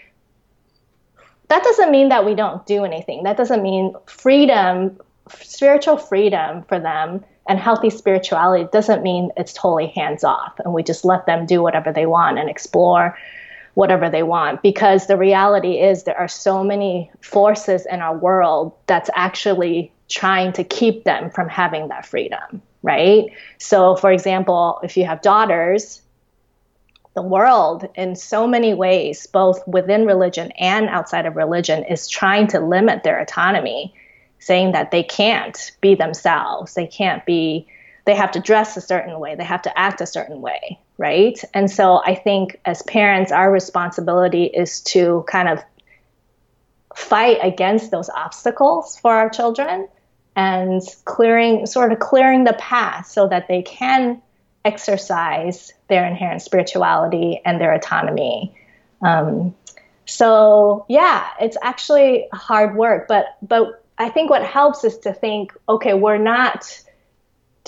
[1.48, 3.24] that doesn't mean that we don't do anything.
[3.24, 9.86] That doesn't mean freedom, spiritual freedom for them And healthy spirituality doesn't mean it's totally
[9.88, 13.16] hands off and we just let them do whatever they want and explore
[13.78, 18.72] whatever they want because the reality is there are so many forces in our world
[18.88, 23.26] that's actually trying to keep them from having that freedom, right?
[23.58, 26.02] So, for example, if you have daughters,
[27.14, 32.48] the world in so many ways, both within religion and outside of religion, is trying
[32.48, 33.94] to limit their autonomy,
[34.40, 36.74] saying that they can't be themselves.
[36.74, 37.68] They can't be,
[38.06, 41.40] they have to dress a certain way, they have to act a certain way, right?
[41.54, 45.62] And so I think as parents, our responsibility is to kind of
[46.94, 49.88] fight against those obstacles for our children
[50.34, 54.20] and clearing, sort of clearing the path so that they can
[54.64, 58.54] exercise their inherent spirituality and their autonomy.
[59.00, 59.54] Um,
[60.04, 65.52] so yeah, it's actually hard work, but but I think what helps is to think,
[65.68, 66.82] okay, we're not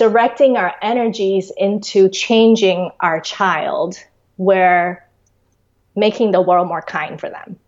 [0.01, 4.03] directing our energies into changing our child.
[4.39, 5.07] We're
[5.95, 7.59] making the world more kind for them.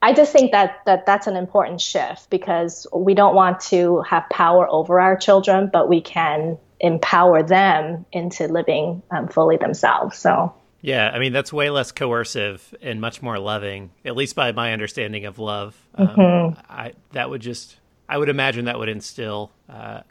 [0.00, 4.28] I just think that, that that's an important shift because we don't want to have
[4.30, 10.18] power over our children, but we can empower them into living um, fully themselves.
[10.18, 14.52] So, yeah, I mean, that's way less coercive and much more loving, at least by
[14.52, 15.76] my understanding of love.
[15.96, 16.60] Um, mm-hmm.
[16.70, 17.76] I, that would just,
[18.08, 20.02] I would imagine that would instill uh,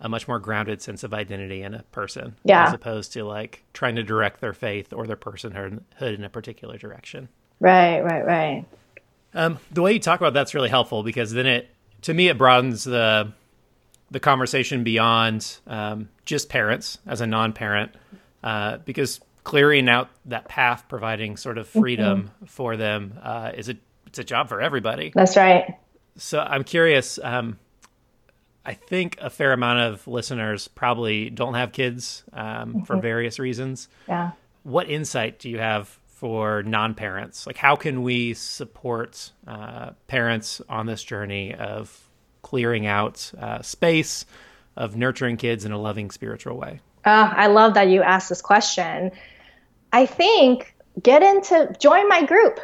[0.00, 2.66] a much more grounded sense of identity in a person, yeah.
[2.66, 6.78] as opposed to like trying to direct their faith or their personhood in a particular
[6.78, 7.28] direction.
[7.60, 8.64] Right, right, right.
[9.34, 11.70] Um, the way you talk about that's really helpful because then it,
[12.02, 13.32] to me, it broadens the
[14.10, 17.92] the conversation beyond um, just parents as a non-parent,
[18.42, 22.46] uh, because clearing out that path, providing sort of freedom mm-hmm.
[22.46, 25.12] for them, uh, is a it's a job for everybody.
[25.14, 25.76] That's right.
[26.16, 27.18] So I'm curious.
[27.22, 27.58] Um,
[28.64, 32.82] I think a fair amount of listeners probably don't have kids um, mm-hmm.
[32.82, 33.88] for various reasons.
[34.06, 34.32] Yeah.
[34.62, 37.46] What insight do you have for non-parents?
[37.46, 42.08] Like, how can we support uh, parents on this journey of
[42.42, 44.26] clearing out uh, space,
[44.76, 46.80] of nurturing kids in a loving spiritual way?
[47.04, 49.10] Uh, I love that you asked this question.
[49.92, 52.60] I think get into join my group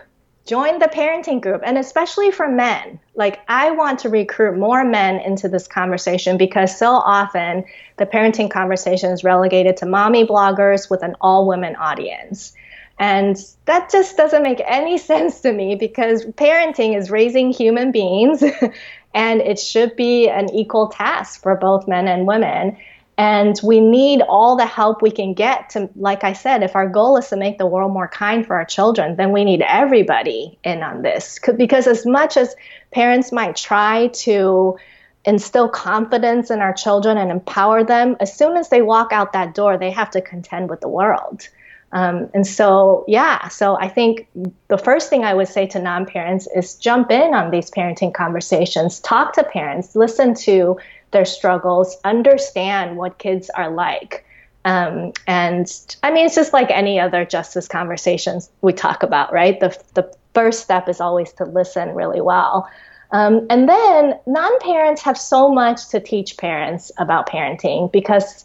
[0.46, 5.16] join the parenting group and especially for men like i want to recruit more men
[5.20, 7.64] into this conversation because so often
[7.98, 12.52] the parenting conversation is relegated to mommy bloggers with an all women audience
[12.98, 18.42] and that just doesn't make any sense to me because parenting is raising human beings
[19.14, 22.76] and it should be an equal task for both men and women.
[23.18, 26.86] And we need all the help we can get to, like I said, if our
[26.86, 30.58] goal is to make the world more kind for our children, then we need everybody
[30.64, 31.38] in on this.
[31.56, 32.54] Because as much as
[32.90, 34.76] parents might try to
[35.24, 39.54] instill confidence in our children and empower them, as soon as they walk out that
[39.54, 41.48] door, they have to contend with the world.
[41.92, 44.28] Um, and so, yeah, so I think
[44.68, 48.12] the first thing I would say to non parents is jump in on these parenting
[48.12, 50.76] conversations, talk to parents, listen to
[51.10, 54.24] their struggles, understand what kids are like.
[54.64, 59.58] Um, and I mean, it's just like any other justice conversations we talk about, right?
[59.60, 62.68] The, the first step is always to listen really well.
[63.12, 68.44] Um, and then non parents have so much to teach parents about parenting because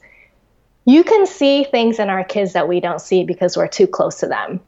[0.86, 4.20] you can see things in our kids that we don't see because we're too close
[4.20, 4.60] to them.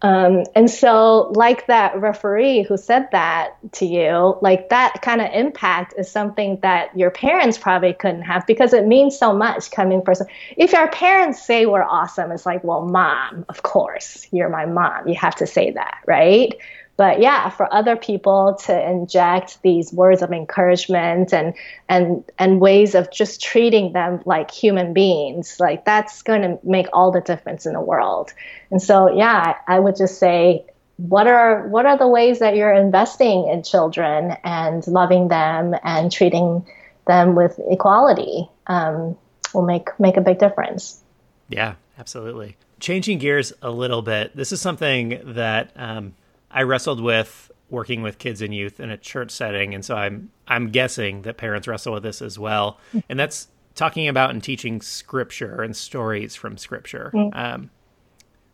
[0.00, 5.28] Um, and so, like that referee who said that to you, like that kind of
[5.32, 10.02] impact is something that your parents probably couldn't have because it means so much coming
[10.02, 10.14] from.
[10.56, 15.08] If our parents say we're awesome, it's like, well, mom, of course, you're my mom.
[15.08, 16.52] You have to say that, right?
[16.98, 21.54] But yeah, for other people to inject these words of encouragement and
[21.88, 26.88] and and ways of just treating them like human beings, like that's going to make
[26.92, 28.34] all the difference in the world.
[28.72, 30.64] And so, yeah, I would just say
[30.96, 36.10] what are what are the ways that you're investing in children and loving them and
[36.10, 36.66] treating
[37.06, 39.16] them with equality um,
[39.54, 41.00] will make make a big difference.
[41.48, 42.56] Yeah, absolutely.
[42.80, 46.14] Changing gears a little bit, this is something that um,
[46.50, 50.30] I wrestled with working with kids and youth in a church setting, and so I'm
[50.46, 54.80] I'm guessing that parents wrestle with this as well, and that's talking about and teaching
[54.80, 57.10] scripture and stories from scripture.
[57.14, 57.36] Mm.
[57.36, 57.70] Um,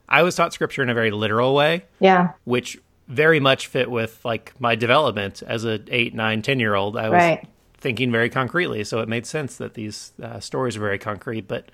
[0.08, 2.78] I was taught scripture in a very literal way, yeah, which
[3.08, 6.96] very much fit with like my development as a eight, nine, ten year old.
[6.96, 7.48] I was right.
[7.78, 11.70] thinking very concretely, so it made sense that these uh, stories are very concrete, but.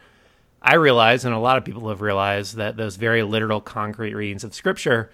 [0.63, 4.45] I realize, and a lot of people have realized, that those very literal, concrete readings
[4.45, 5.11] of Scripture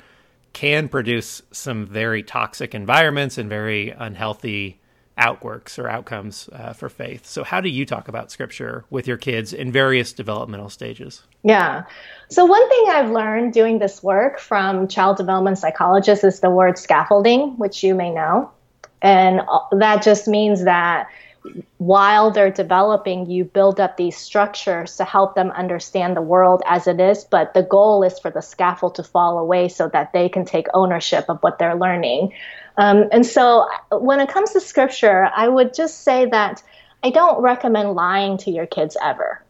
[0.57, 4.81] can produce some very toxic environments and very unhealthy
[5.19, 7.27] outworks or outcomes uh, for faith.
[7.27, 11.25] So, how do you talk about scripture with your kids in various developmental stages?
[11.43, 11.83] Yeah.
[12.31, 16.79] So, one thing I've learned doing this work from child development psychologists is the word
[16.79, 18.51] scaffolding, which you may know.
[19.03, 21.09] And uh, that just means that
[21.79, 26.87] while they're developing, you build up these structures to help them understand the world as
[26.87, 27.25] it is.
[27.25, 30.67] But the goal is for the scaffold to fall away so that they can take
[30.75, 32.33] ownership of what they're learning.
[32.77, 36.63] Um, and so when it comes to scripture, I would just say that
[37.03, 39.43] I don't recommend lying to your kids ever,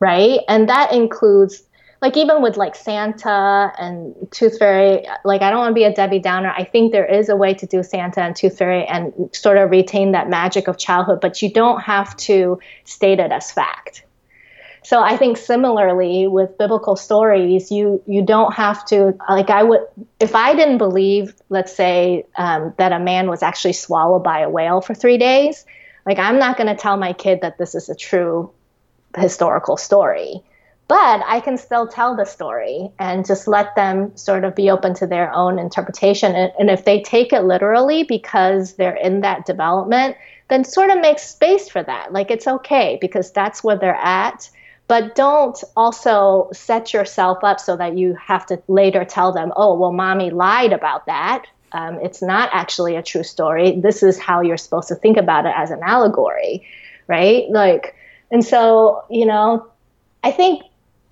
[0.00, 0.40] right?
[0.48, 1.62] And that includes
[2.02, 5.94] like even with like Santa and Tooth Fairy, like I don't want to be a
[5.94, 6.52] Debbie Downer.
[6.54, 9.70] I think there is a way to do Santa and Tooth Fairy and sort of
[9.70, 14.04] retain that magic of childhood, but you don't have to state it as fact.
[14.82, 19.82] So I think similarly with biblical stories, you you don't have to like I would
[20.18, 24.50] if I didn't believe, let's say, um, that a man was actually swallowed by a
[24.50, 25.64] whale for three days,
[26.04, 28.50] like I'm not going to tell my kid that this is a true
[29.14, 30.42] historical story
[30.88, 34.94] but I can still tell the story and just let them sort of be open
[34.94, 36.34] to their own interpretation.
[36.34, 40.16] And, and, if they take it literally because they're in that development,
[40.48, 42.12] then sort of make space for that.
[42.12, 44.50] Like it's okay because that's where they're at.
[44.88, 49.78] But don't also set yourself up so that you have to later tell them, oh,
[49.78, 51.46] well, mommy lied about that.
[51.72, 53.80] Um, it's not actually a true story.
[53.80, 56.66] This is how you're supposed to think about it as an allegory,
[57.06, 57.48] right?
[57.48, 57.94] Like,
[58.30, 59.66] and so, you know,
[60.22, 60.62] I think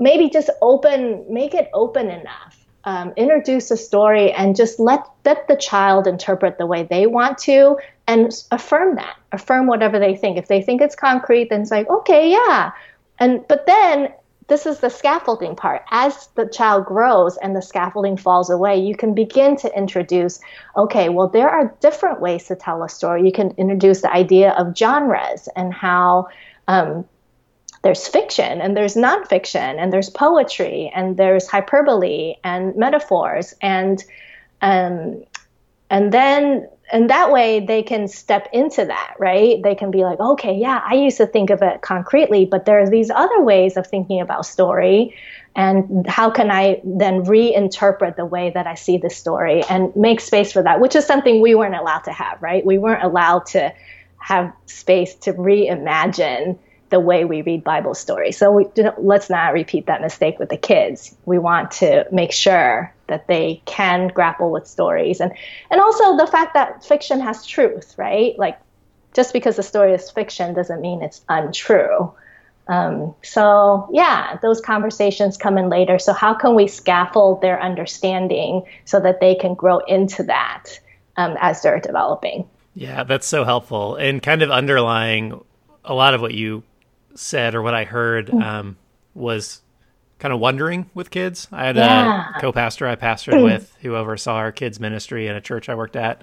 [0.01, 2.57] maybe just open, make it open enough.
[2.85, 7.37] Um, introduce a story and just let let the child interpret the way they want
[7.41, 7.77] to
[8.09, 10.39] and affirm that affirm whatever they think.
[10.39, 12.73] If they think it's concrete then it's like okay yeah.
[13.19, 14.09] And but then
[14.49, 15.83] this is the scaffolding part.
[15.91, 20.41] As the child grows and the scaffolding falls away you can begin to introduce
[20.75, 23.27] okay well there are different ways to tell a story.
[23.27, 26.29] You can introduce the idea of genres and how
[26.67, 27.05] um,
[27.83, 34.05] there's fiction and there's nonfiction and there's poetry and there's hyperbole and metaphors and
[34.63, 35.25] um,
[35.89, 39.63] and then and that way they can step into that right?
[39.63, 42.81] They can be like okay yeah i used to think of it concretely but there
[42.81, 45.15] are these other ways of thinking about story
[45.57, 50.21] and how can i then reinterpret the way that i see the story and make
[50.21, 52.65] space for that which is something we weren't allowed to have right?
[52.65, 53.73] We weren't allowed to
[54.19, 56.59] have space to reimagine
[56.91, 58.37] the way we read Bible stories.
[58.37, 58.67] So we,
[58.99, 61.17] let's not repeat that mistake with the kids.
[61.25, 65.33] We want to make sure that they can grapple with stories and
[65.71, 68.39] and also the fact that fiction has truth, right?
[68.39, 68.59] Like
[69.15, 72.13] just because the story is fiction doesn't mean it's untrue.
[72.69, 75.99] Um, so yeah, those conversations come in later.
[75.99, 80.67] So how can we scaffold their understanding so that they can grow into that
[81.17, 82.49] um, as they're developing?
[82.75, 85.45] Yeah, that's so helpful and kind of underlying
[85.85, 86.63] a lot of what you
[87.15, 88.43] said or what I heard mm.
[88.43, 88.77] um,
[89.15, 89.63] was
[90.19, 91.49] kind of wondering with kids.
[91.51, 92.37] I had yeah.
[92.37, 93.45] a co-pastor I pastored mm.
[93.45, 96.23] with who oversaw our kids ministry in a church I worked at.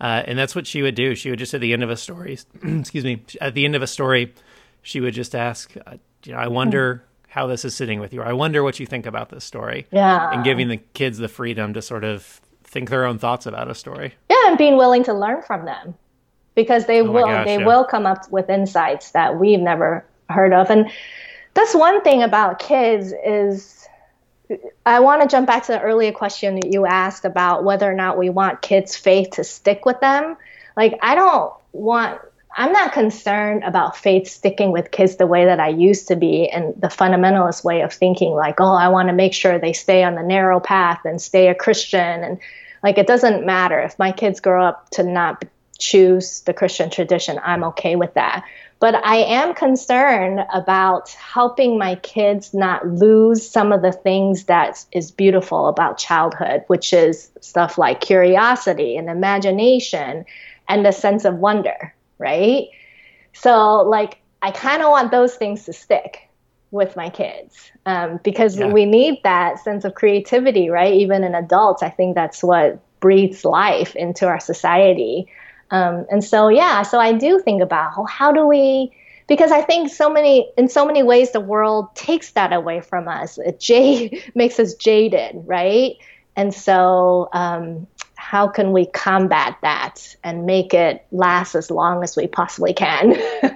[0.00, 1.14] Uh, and that's what she would do.
[1.14, 3.82] She would just at the end of a story, excuse me, at the end of
[3.82, 4.34] a story,
[4.82, 7.30] she would just ask, uh, you know, I wonder mm.
[7.30, 8.22] how this is sitting with you.
[8.22, 9.86] I wonder what you think about this story.
[9.90, 10.30] Yeah.
[10.32, 13.74] And giving the kids the freedom to sort of think their own thoughts about a
[13.74, 14.14] story.
[14.30, 15.94] Yeah, and being willing to learn from them.
[16.54, 17.66] Because they oh will gosh, they yeah.
[17.66, 20.70] will come up with insights that we've never heard of.
[20.70, 20.90] And
[21.54, 23.86] that's one thing about kids is
[24.84, 27.94] I want to jump back to the earlier question that you asked about whether or
[27.94, 30.36] not we want kids' faith to stick with them.
[30.76, 32.20] Like I don't want
[32.56, 36.48] I'm not concerned about faith sticking with kids the way that I used to be
[36.48, 40.02] and the fundamentalist way of thinking like, oh, I want to make sure they stay
[40.02, 42.40] on the narrow path and stay a Christian and
[42.82, 45.44] like it doesn't matter if my kids grow up to not
[45.78, 48.44] choose the Christian tradition, I'm okay with that.
[48.80, 54.84] But I am concerned about helping my kids not lose some of the things that
[54.90, 60.24] is beautiful about childhood, which is stuff like curiosity and imagination
[60.66, 62.68] and a sense of wonder, right?
[63.34, 66.30] So, like, I kind of want those things to stick
[66.70, 68.72] with my kids um, because yeah.
[68.72, 70.94] we need that sense of creativity, right?
[70.94, 75.28] Even in adults, I think that's what breathes life into our society.
[75.70, 78.92] Um, and so, yeah, so I do think about well, how do we,
[79.26, 83.08] because I think so many, in so many ways, the world takes that away from
[83.08, 83.38] us.
[83.38, 85.96] It j- makes us jaded, right?
[86.36, 92.16] And so, um, how can we combat that and make it last as long as
[92.16, 93.12] we possibly can?
[93.42, 93.50] uh,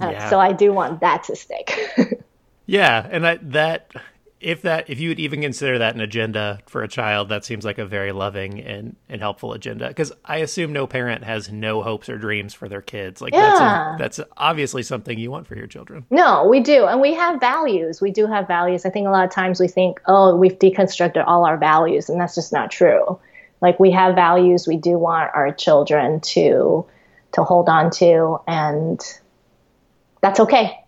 [0.00, 0.28] yeah.
[0.28, 1.78] So I do want that to stick.
[2.66, 3.92] yeah, and I, that
[4.44, 7.64] if that if you would even consider that an agenda for a child, that seems
[7.64, 9.88] like a very loving and, and helpful agenda.
[9.88, 13.22] Because I assume no parent has no hopes or dreams for their kids.
[13.22, 13.96] Like Yeah.
[13.98, 16.04] that's a, that's obviously something you want for your children.
[16.10, 16.84] No, we do.
[16.84, 18.02] And we have values.
[18.02, 18.84] We do have values.
[18.84, 22.20] I think a lot of times we think, oh, we've deconstructed all our values, and
[22.20, 23.18] that's just not true.
[23.62, 26.84] Like we have values we do want our children to
[27.32, 29.00] to hold on to and
[30.20, 30.78] that's okay.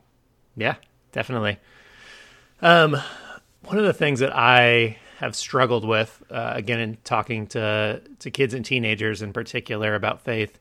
[0.57, 0.75] Yeah,
[1.13, 1.59] definitely.
[2.61, 2.97] Um,
[3.67, 8.31] one of the things that I have struggled with, uh, again, in talking to to
[8.31, 10.59] kids and teenagers in particular about faith,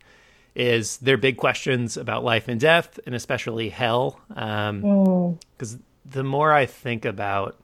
[0.56, 4.20] is their big questions about life and death, and especially hell.
[5.58, 7.58] Because the more I think about,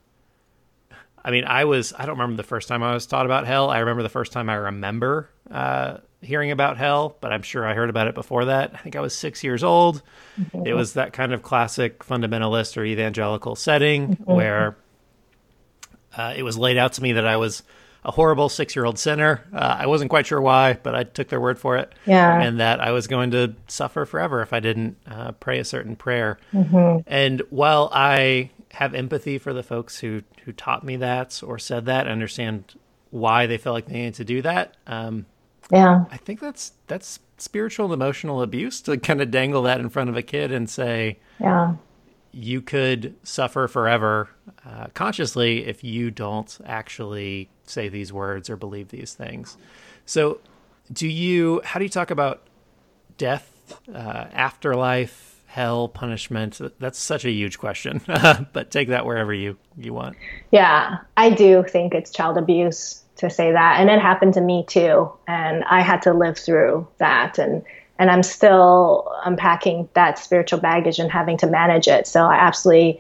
[1.24, 3.70] I mean, I was I don't remember the first time I was taught about hell.
[3.70, 7.74] I remember the first time I remember uh, hearing about hell, but I'm sure I
[7.74, 8.72] heard about it before that.
[8.74, 10.02] I think I was six years old.
[10.66, 14.76] It was that kind of classic fundamentalist or evangelical setting where
[16.16, 17.64] uh, it was laid out to me that I was
[18.04, 19.44] a horrible six year old sinner.
[19.54, 21.94] Uh, I wasn't quite sure why, but I took their word for it.
[22.06, 22.42] Yeah.
[22.42, 25.96] And that I was going to suffer forever if I didn't uh, pray a certain
[25.96, 26.40] prayer.
[27.06, 31.86] And while I have empathy for the folks who, who taught me that or said
[31.86, 32.74] that, I understand
[33.12, 34.76] why they felt like they needed to do that.
[34.88, 35.26] Um,
[35.72, 36.06] Yeah.
[36.10, 40.10] I think that's that's spiritual and emotional abuse to kind of dangle that in front
[40.10, 41.76] of a kid and say, Yeah.
[42.32, 44.30] You could suffer forever
[44.66, 49.58] uh, consciously if you don't actually say these words or believe these things.
[50.06, 50.40] So,
[50.92, 51.62] do you?
[51.64, 52.42] How do you talk about
[53.18, 56.60] death, uh, afterlife, hell, punishment?
[56.80, 58.02] That's such a huge question,
[58.54, 60.18] but take that wherever you you want.
[60.52, 64.66] Yeah, I do think it's child abuse to say that, and it happened to me
[64.68, 67.64] too, and I had to live through that, and
[68.02, 72.08] and I'm still unpacking that spiritual baggage and having to manage it.
[72.08, 73.00] So I absolutely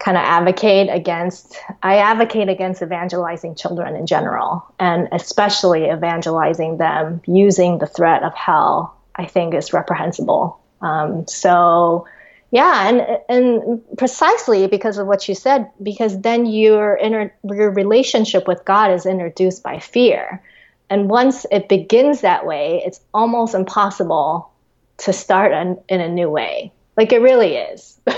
[0.00, 7.22] kind of advocate against I advocate against evangelizing children in general, and especially evangelizing them
[7.28, 8.96] using the threat of hell.
[9.14, 10.58] I think is reprehensible.
[10.82, 12.08] Um, so
[12.50, 18.48] yeah, and and precisely because of what you said, because then your inner your relationship
[18.48, 20.42] with God is introduced by fear,
[20.90, 24.50] and once it begins that way, it's almost impossible
[24.98, 26.72] to start an, in a new way.
[26.96, 27.98] Like it really is.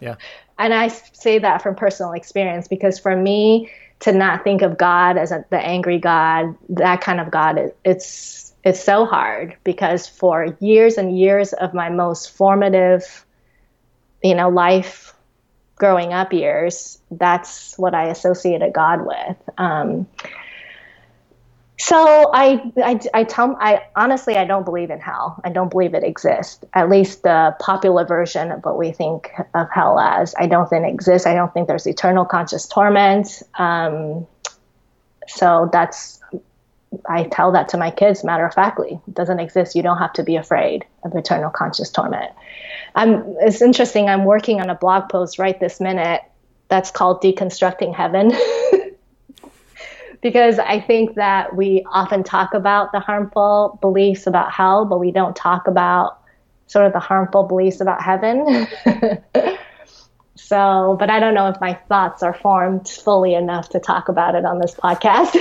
[0.00, 0.16] Yeah.
[0.58, 3.70] and I say that from personal experience because for me
[4.00, 7.76] to not think of God as a, the angry God, that kind of God, it,
[7.84, 13.24] it's it's so hard because for years and years of my most formative
[14.22, 15.14] you know, life
[15.76, 19.36] growing up years, that's what I associated God with.
[19.58, 20.06] Um,
[21.82, 25.40] so I, I, I tell, I honestly, I don't believe in hell.
[25.42, 26.64] I don't believe it exists.
[26.74, 30.86] At least the popular version of what we think of hell as, I don't think
[30.86, 31.26] it exists.
[31.26, 33.42] I don't think there's eternal conscious torment.
[33.58, 34.28] Um,
[35.26, 36.20] so that's,
[37.08, 39.00] I tell that to my kids matter of factly.
[39.08, 39.74] It doesn't exist.
[39.74, 42.30] You don't have to be afraid of eternal conscious torment.
[42.94, 44.08] I'm, it's interesting.
[44.08, 46.22] I'm working on a blog post right this minute
[46.68, 48.30] that's called Deconstructing Heaven.
[50.22, 55.10] because I think that we often talk about the harmful beliefs about hell, but we
[55.10, 56.20] don't talk about
[56.68, 58.66] sort of the harmful beliefs about heaven.
[60.36, 64.36] so, but I don't know if my thoughts are formed fully enough to talk about
[64.36, 65.36] it on this podcast.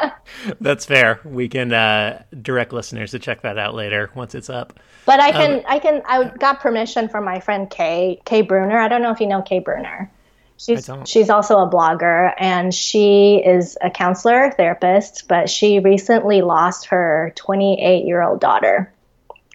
[0.60, 1.20] That's fair.
[1.24, 4.80] We can uh, direct listeners to check that out later once it's up.
[5.04, 8.78] But I can, um, I can, I got permission from my friend Kay, Kay Bruner.
[8.78, 10.10] I don't know if you know Kay Bruner.
[10.56, 16.86] She's she's also a blogger and she is a counselor, therapist, but she recently lost
[16.86, 18.92] her 28 year old daughter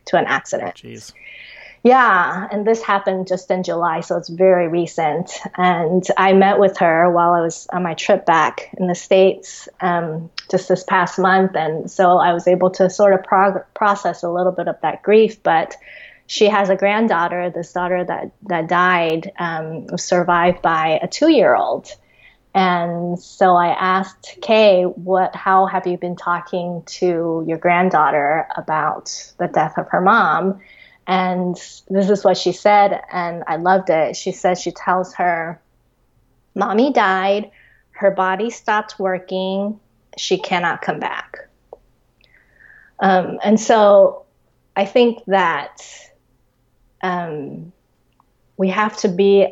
[0.05, 0.75] to an accident.
[0.75, 1.13] Jeez.
[1.81, 5.31] Yeah, and this happened just in July, so it's very recent.
[5.55, 9.69] And I met with her while I was on my trip back in the States
[9.79, 11.55] um, just this past month.
[11.55, 15.03] And so I was able to sort of prog- process a little bit of that
[15.03, 15.41] grief.
[15.41, 15.77] But
[16.29, 21.55] she has a granddaughter, this daughter that, that died, um, survived by a two year
[21.55, 21.89] old.
[22.53, 29.33] And so I asked Kay, what, how have you been talking to your granddaughter about
[29.39, 30.61] the death of her mom?
[31.07, 31.55] And
[31.89, 34.15] this is what she said, and I loved it.
[34.15, 35.59] She said she tells her,
[36.53, 37.49] Mommy died,
[37.89, 39.79] her body stopped working,
[40.15, 41.49] she cannot come back.
[42.99, 44.25] Um, and so
[44.75, 45.81] I think that
[47.01, 47.71] um,
[48.57, 49.47] we have to be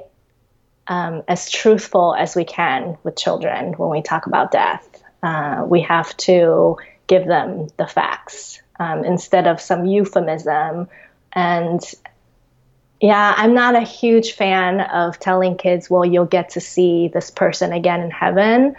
[0.88, 4.88] um, as truthful as we can with children when we talk about death.
[5.24, 6.78] Uh, we have to
[7.08, 10.88] give them the facts um, instead of some euphemism
[11.34, 11.82] and
[13.00, 17.30] Yeah, I'm not a huge fan of telling kids, well, you'll get to see this
[17.30, 18.76] person again in heaven.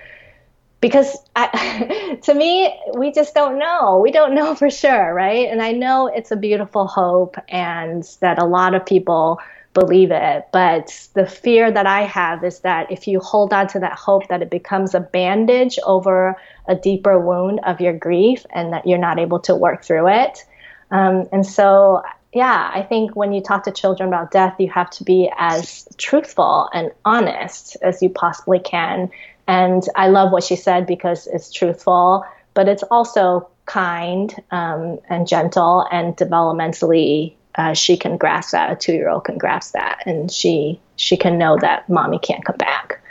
[0.81, 4.01] Because I, to me, we just don't know.
[4.03, 5.49] We don't know for sure, right?
[5.49, 9.41] And I know it's a beautiful hope and that a lot of people
[9.74, 10.47] believe it.
[10.53, 14.29] But the fear that I have is that if you hold on to that hope,
[14.29, 18.99] that it becomes a bandage over a deeper wound of your grief and that you're
[18.99, 20.45] not able to work through it.
[20.91, 22.03] Um, and so
[22.33, 25.89] yeah, I think when you talk to children about death, you have to be as
[25.97, 29.11] truthful and honest as you possibly can.
[29.49, 35.26] And I love what she said because it's truthful, but it's also kind um, and
[35.26, 37.34] gentle and developmentally.
[37.55, 38.70] Uh, she can grasp that.
[38.70, 43.03] A two-year-old can grasp that, and she she can know that mommy can't come back.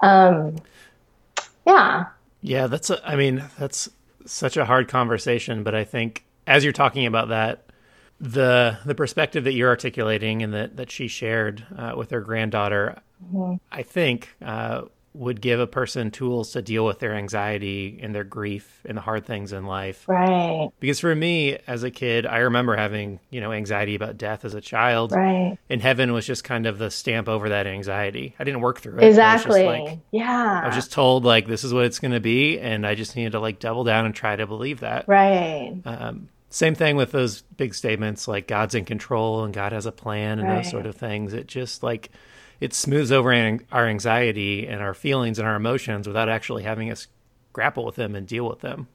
[0.00, 0.56] Um,
[1.66, 2.06] yeah.
[2.40, 2.88] Yeah, that's.
[2.90, 3.90] A, I mean, that's
[4.26, 7.66] such a hard conversation, but I think as you're talking about that,
[8.20, 13.00] the the perspective that you're articulating and that that she shared uh, with her granddaughter,
[13.22, 13.56] mm-hmm.
[13.72, 14.82] I think uh,
[15.14, 19.00] would give a person tools to deal with their anxiety and their grief and the
[19.00, 20.04] hard things in life.
[20.08, 20.70] Right.
[20.80, 24.54] Because for me as a kid, I remember having, you know, anxiety about death as
[24.54, 25.12] a child.
[25.12, 25.56] Right.
[25.70, 28.34] And heaven was just kind of the stamp over that anxiety.
[28.40, 29.04] I didn't work through it.
[29.04, 29.64] Exactly.
[29.64, 30.62] Like, yeah.
[30.64, 33.14] I was just told like this is what it's going to be and I just
[33.14, 35.06] needed to like double down and try to believe that.
[35.06, 35.80] Right.
[35.84, 39.92] Um, same thing with those big statements like God's in control and God has a
[39.92, 40.62] plan and right.
[40.62, 41.34] those sort of things.
[41.34, 42.10] It just like
[42.64, 43.30] it smooths over
[43.70, 47.08] our anxiety and our feelings and our emotions without actually having us
[47.52, 48.88] grapple with them and deal with them.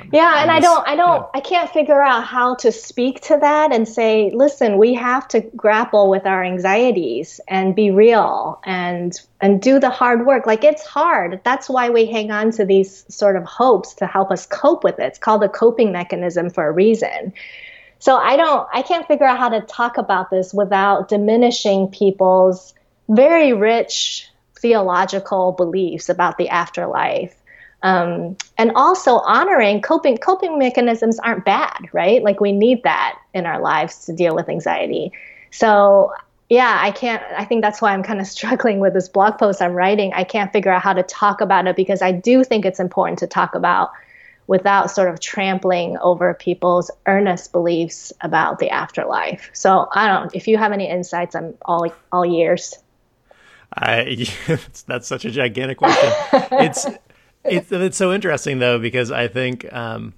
[0.00, 1.30] Um, yeah, and, I don't, I don't, yeah.
[1.34, 5.40] I can't figure out how to speak to that and say, listen, we have to
[5.40, 10.46] grapple with our anxieties and be real and and do the hard work.
[10.46, 11.40] Like it's hard.
[11.44, 14.98] That's why we hang on to these sort of hopes to help us cope with
[15.00, 15.06] it.
[15.06, 17.32] It's called a coping mechanism for a reason.
[17.98, 22.74] So I don't, I can't figure out how to talk about this without diminishing people's
[23.08, 24.28] very rich
[24.58, 27.34] theological beliefs about the afterlife.
[27.80, 32.22] Um, and also honoring coping coping mechanisms aren't bad right?
[32.22, 35.12] Like we need that in our lives to deal with anxiety.
[35.52, 36.12] So
[36.48, 39.60] yeah i can't i think that's why i'm kind of struggling with this blog post
[39.62, 40.12] i'm writing.
[40.12, 43.20] I can't figure out how to talk about it because i do think it's important
[43.20, 43.90] to talk about
[44.46, 49.50] without sort of trampling over people's earnest beliefs about the afterlife.
[49.52, 52.78] So i don't if you have any insights i'm all all ears
[53.74, 54.26] I
[54.86, 56.12] that's such a gigantic question.
[56.52, 56.86] it's
[57.44, 60.14] it's it's so interesting though because I think um,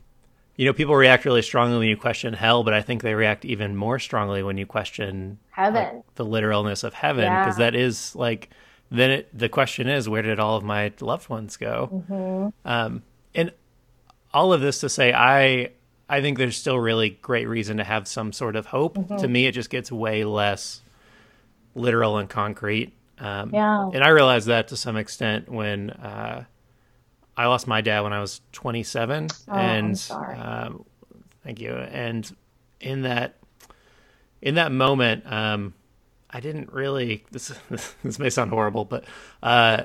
[0.56, 3.44] you know people react really strongly when you question hell, but I think they react
[3.44, 7.70] even more strongly when you question heaven, like, the literalness of heaven, because yeah.
[7.70, 8.50] that is like
[8.90, 12.04] then it, the question is where did all of my loved ones go?
[12.10, 12.68] Mm-hmm.
[12.68, 13.02] Um,
[13.34, 13.52] and
[14.34, 15.70] all of this to say, I
[16.08, 18.96] I think there's still really great reason to have some sort of hope.
[18.96, 19.16] Mm-hmm.
[19.18, 20.80] To me, it just gets way less
[21.74, 22.92] literal and concrete.
[23.20, 23.90] Um, yeah.
[23.92, 26.44] And I realized that to some extent when uh,
[27.36, 29.28] I lost my dad when I was 27.
[29.48, 30.84] Oh, and um,
[31.44, 31.72] thank you.
[31.72, 32.30] And
[32.80, 33.36] in that
[34.42, 35.74] in that moment, um,
[36.30, 37.24] I didn't really.
[37.30, 37.52] This
[38.02, 39.04] this may sound horrible, but
[39.42, 39.84] uh,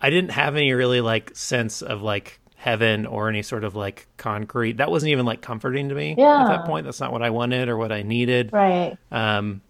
[0.00, 4.06] I didn't have any really like sense of like heaven or any sort of like
[4.16, 4.78] concrete.
[4.78, 6.42] That wasn't even like comforting to me yeah.
[6.42, 6.86] at that point.
[6.86, 8.52] That's not what I wanted or what I needed.
[8.52, 8.96] Right.
[9.10, 9.60] Um,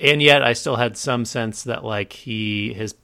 [0.00, 2.94] and yet I still had some sense that like he his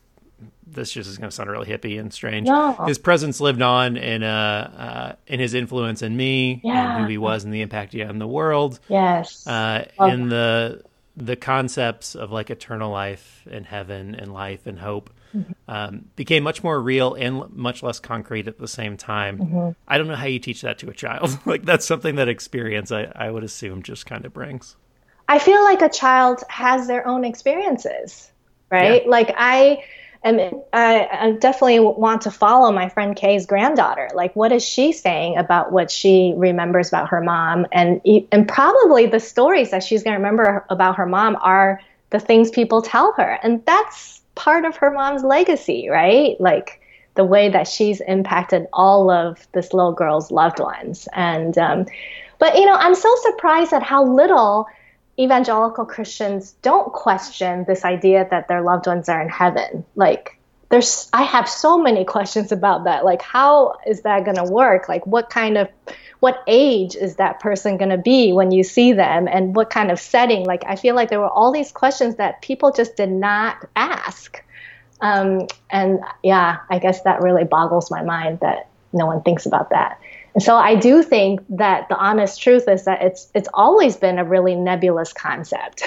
[0.66, 2.48] this just is going to sound really hippie and strange.
[2.48, 2.72] No.
[2.86, 6.96] His presence lived on in uh, uh in his influence in me yeah.
[6.96, 8.80] and who he was and the impact he had on the world.
[8.88, 9.46] Yes.
[9.46, 10.82] Uh, in the
[11.16, 15.52] the concepts of like eternal life and heaven and life and hope mm-hmm.
[15.68, 19.38] um, became much more real and much less concrete at the same time.
[19.38, 19.70] Mm-hmm.
[19.86, 21.38] I don't know how you teach that to a child.
[21.46, 24.76] like that's something that experience I, I would assume just kind of brings.
[25.28, 28.30] I feel like a child has their own experiences,
[28.70, 29.02] right?
[29.04, 29.10] Yeah.
[29.10, 29.84] Like I
[30.24, 34.10] am, I, I, definitely want to follow my friend Kay's granddaughter.
[34.14, 37.66] Like, what is she saying about what she remembers about her mom?
[37.72, 38.00] And
[38.30, 42.50] and probably the stories that she's going to remember about her mom are the things
[42.50, 46.40] people tell her, and that's part of her mom's legacy, right?
[46.40, 46.80] Like
[47.14, 51.86] the way that she's impacted all of this little girl's loved ones, and um,
[52.38, 54.66] but you know, I'm so surprised at how little
[55.22, 59.84] evangelical Christians don't question this idea that their loved ones are in heaven.
[59.94, 63.04] Like, there's, I have so many questions about that.
[63.04, 64.88] Like, how is that going to work?
[64.88, 65.68] Like, what kind of,
[66.20, 69.28] what age is that person going to be when you see them?
[69.28, 70.44] And what kind of setting?
[70.44, 74.42] Like, I feel like there were all these questions that people just did not ask.
[75.00, 79.70] Um, and yeah, I guess that really boggles my mind that no one thinks about
[79.70, 80.00] that.
[80.34, 84.18] And so I do think that the honest truth is that it's it's always been
[84.18, 85.82] a really nebulous concept.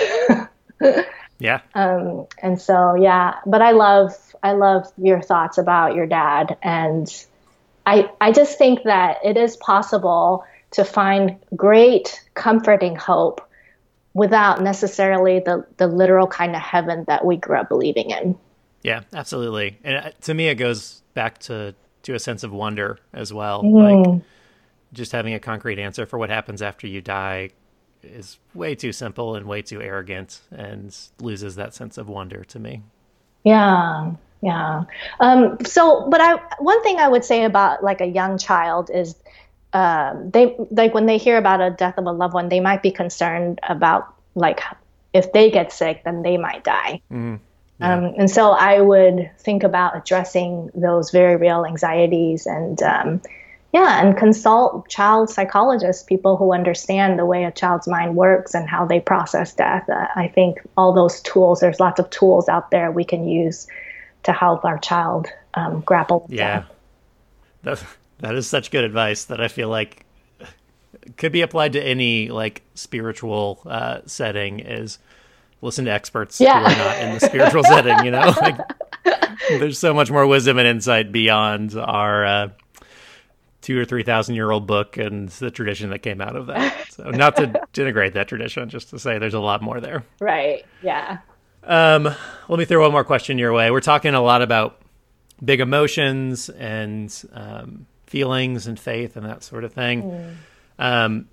[1.40, 1.62] yeah.
[1.74, 6.58] Um, and so, yeah, but I love, I love your thoughts about your dad.
[6.62, 7.12] And
[7.86, 13.42] I, I just think that it is possible to find great comforting hope
[14.14, 18.38] without necessarily the, the literal kind of heaven that we grew up believing in.
[18.82, 19.78] Yeah, absolutely.
[19.84, 23.64] And uh, to me, it goes back to, to a sense of wonder as well.
[23.64, 24.06] Mm.
[24.06, 24.22] Like
[24.96, 27.50] just having a concrete answer for what happens after you die
[28.02, 32.60] is way too simple and way too arrogant and loses that sense of wonder to
[32.60, 32.82] me.
[33.44, 34.12] Yeah.
[34.42, 34.84] Yeah.
[35.20, 39.16] Um, so, but I, one thing I would say about like a young child is,
[39.74, 42.82] um, they like when they hear about a death of a loved one, they might
[42.82, 44.62] be concerned about like
[45.14, 47.02] if they get sick, then they might die.
[47.12, 47.40] Mm,
[47.80, 47.94] yeah.
[47.94, 53.22] um, and so I would think about addressing those very real anxieties and um,
[53.76, 58.70] yeah, and consult child psychologists, people who understand the way a child's mind works and
[58.70, 59.90] how they process death.
[59.90, 63.68] Uh, I think all those tools, there's lots of tools out there we can use
[64.24, 66.60] to help our child um, grapple with yeah.
[66.60, 66.72] death.
[67.64, 67.84] That,
[68.20, 70.06] that is such good advice that I feel like
[71.18, 75.00] could be applied to any like spiritual uh, setting is
[75.62, 76.62] listen to experts yeah.
[76.62, 78.34] who are not in the spiritual setting, you know?
[78.40, 78.58] Like,
[79.50, 82.50] there's so much more wisdom and insight beyond our uh,
[83.66, 86.74] two or three thousand year old book and the tradition that came out of that.
[86.96, 90.06] So not to denigrate that tradition, just to say there's a lot more there.
[90.22, 90.66] Right.
[90.82, 91.18] Yeah.
[91.62, 92.04] Um,
[92.48, 93.70] let me throw one more question your way.
[93.70, 94.80] We're talking a lot about
[95.44, 100.04] big emotions and um, feelings and faith and that sort of thing.
[100.04, 100.36] Mm.
[100.80, 101.28] Um,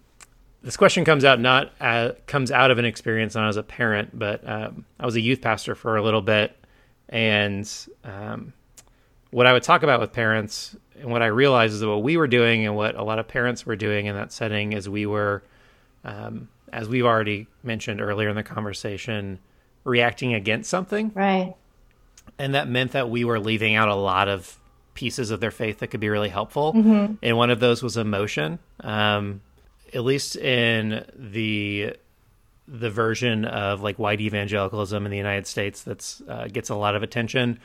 [0.62, 4.18] this question comes out not uh, comes out of an experience not as a parent,
[4.18, 6.56] but um, I was a youth pastor for a little bit,
[7.08, 7.70] and
[8.02, 8.52] um,
[9.32, 12.16] what I would talk about with parents and what I realized is that what we
[12.16, 15.04] were doing and what a lot of parents were doing in that setting is we
[15.04, 15.42] were,
[16.04, 19.40] um, as we've already mentioned earlier in the conversation,
[19.84, 21.10] reacting against something.
[21.14, 21.56] Right.
[22.38, 24.58] And that meant that we were leaving out a lot of
[24.94, 26.74] pieces of their faith that could be really helpful.
[26.74, 27.14] Mm-hmm.
[27.22, 28.58] And one of those was emotion.
[28.80, 29.40] Um,
[29.92, 31.96] at least in the
[32.68, 36.94] the version of like white evangelicalism in the United States that's uh, gets a lot
[36.94, 37.58] of attention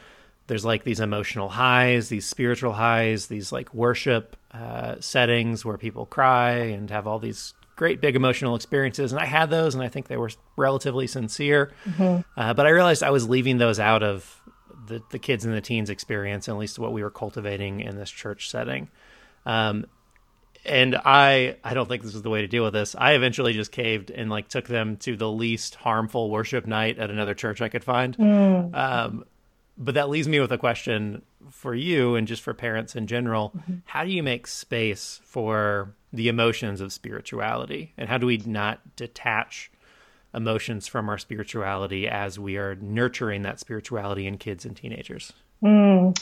[0.47, 6.05] there's like these emotional highs, these spiritual highs, these like worship uh, settings where people
[6.05, 9.11] cry and have all these great big emotional experiences.
[9.11, 11.71] And I had those, and I think they were relatively sincere.
[11.85, 12.21] Mm-hmm.
[12.39, 14.41] Uh, but I realized I was leaving those out of
[14.87, 18.09] the, the kids and the teens experience, at least what we were cultivating in this
[18.09, 18.89] church setting.
[19.45, 19.85] Um,
[20.65, 22.95] and I, I don't think this is the way to deal with this.
[22.97, 27.09] I eventually just caved and like took them to the least harmful worship night at
[27.09, 28.17] another church I could find.
[28.17, 28.75] Mm.
[28.75, 29.25] Um,
[29.77, 31.21] but that leaves me with a question
[31.51, 33.53] for you and just for parents in general.
[33.55, 33.75] Mm-hmm.
[33.85, 37.93] How do you make space for the emotions of spirituality?
[37.97, 39.71] And how do we not detach
[40.33, 45.33] emotions from our spirituality as we are nurturing that spirituality in kids and teenagers?
[45.63, 46.17] Mm,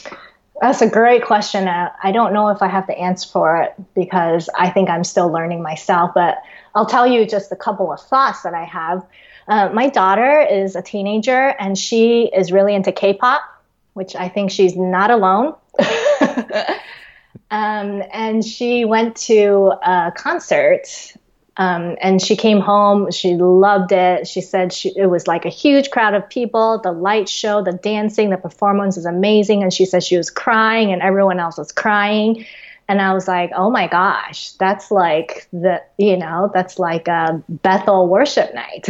[0.60, 1.68] that's a great question.
[1.68, 5.30] I don't know if I have the answer for it because I think I'm still
[5.30, 6.38] learning myself, but
[6.74, 9.04] I'll tell you just a couple of thoughts that I have.
[9.48, 13.42] Uh, my daughter is a teenager and she is really into K-pop,
[13.94, 15.54] which I think she's not alone.
[17.50, 20.88] um, and she went to a concert
[21.58, 23.10] um, and she came home.
[23.10, 24.26] She loved it.
[24.26, 26.80] She said she, it was like a huge crowd of people.
[26.82, 29.62] The light show, the dancing, the performance was amazing.
[29.62, 32.44] And she said she was crying and everyone else was crying.
[32.88, 37.42] And I was like, oh my gosh, that's like the, you know, that's like a
[37.48, 38.86] Bethel worship night.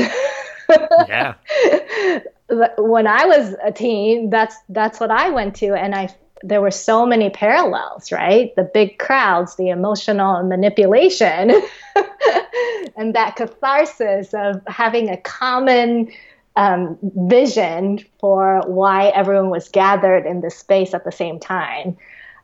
[1.08, 1.34] yeah.
[2.78, 6.70] When I was a teen, that's that's what I went to, and I there were
[6.70, 8.54] so many parallels, right?
[8.56, 11.50] The big crowds, the emotional manipulation,
[12.96, 16.12] and that catharsis of having a common
[16.56, 21.96] um, vision for why everyone was gathered in this space at the same time.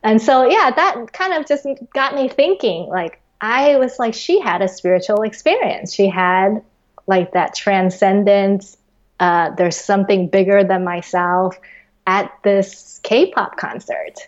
[0.03, 2.88] And so, yeah, that kind of just got me thinking.
[2.88, 5.94] Like, I was like, she had a spiritual experience.
[5.94, 6.62] She had
[7.07, 8.76] like that transcendence.
[9.20, 11.59] Uh, there's something bigger than myself
[12.07, 14.18] at this K-pop concert.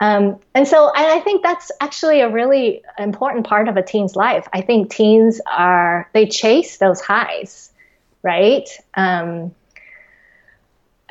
[0.00, 4.16] Um, and so and I think that's actually a really important part of a teen's
[4.16, 4.48] life.
[4.52, 7.70] I think teens are, they chase those highs,
[8.22, 8.66] right?
[8.94, 9.54] Um,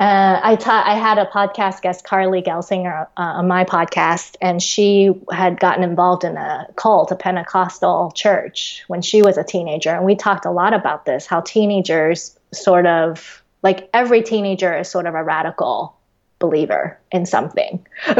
[0.00, 0.86] uh, I taught.
[0.86, 5.84] I had a podcast guest, Carly Gelsinger, uh, on my podcast, and she had gotten
[5.84, 9.90] involved in a cult, a Pentecostal church, when she was a teenager.
[9.90, 14.88] And we talked a lot about this how teenagers sort of, like every teenager is
[14.88, 15.94] sort of a radical
[16.38, 17.86] believer in something.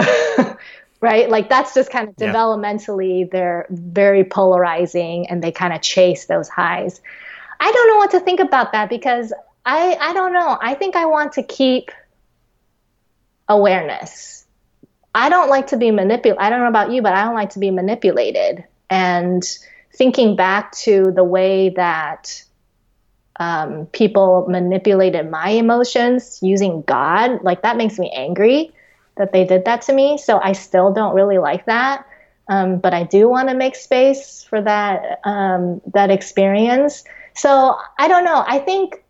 [1.01, 1.31] right?
[1.31, 2.31] Like that's just kind of yeah.
[2.31, 7.01] developmentally, they're very polarizing and they kind of chase those highs.
[7.59, 9.33] I don't know what to think about that because
[9.65, 10.57] I I don't know.
[10.61, 11.91] I think I want to keep
[13.49, 14.45] awareness.
[15.15, 16.41] I don't like to be manipulated.
[16.41, 18.65] I don't know about you, but I don't like to be manipulated.
[18.89, 19.43] And
[19.93, 22.45] thinking back to the way that
[23.39, 28.73] um, people manipulated my emotions using God, like that makes me angry
[29.17, 30.19] that they did that to me.
[30.19, 32.07] So I still don't really like that.
[32.49, 37.05] Um, but I do want to make space for that um, that experience.
[37.35, 38.45] So I don't know.
[38.47, 39.03] I think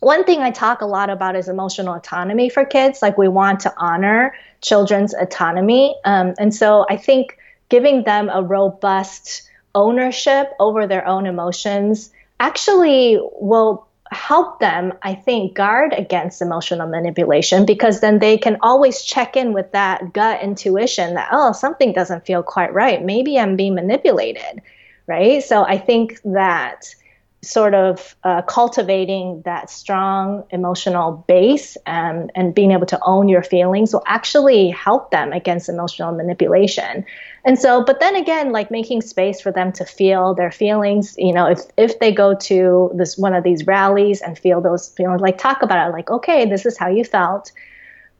[0.00, 3.02] one thing I talk a lot about is emotional autonomy for kids.
[3.02, 7.38] Like we want to honor children's autonomy, um, and so I think
[7.68, 9.42] giving them a robust
[9.74, 17.66] ownership over their own emotions actually will help them, I think, guard against emotional manipulation
[17.66, 22.24] because then they can always check in with that gut intuition that, oh, something doesn't
[22.24, 23.04] feel quite right.
[23.04, 24.62] Maybe I'm being manipulated,
[25.06, 25.42] right?
[25.42, 26.94] So I think that
[27.40, 33.44] sort of uh, cultivating that strong emotional base and, and being able to own your
[33.44, 37.06] feelings will actually help them against emotional manipulation.
[37.44, 41.32] And so, but then again, like making space for them to feel their feelings, you
[41.32, 45.20] know, if, if they go to this one of these rallies and feel those feelings,
[45.20, 47.52] like talk about it, like, okay, this is how you felt.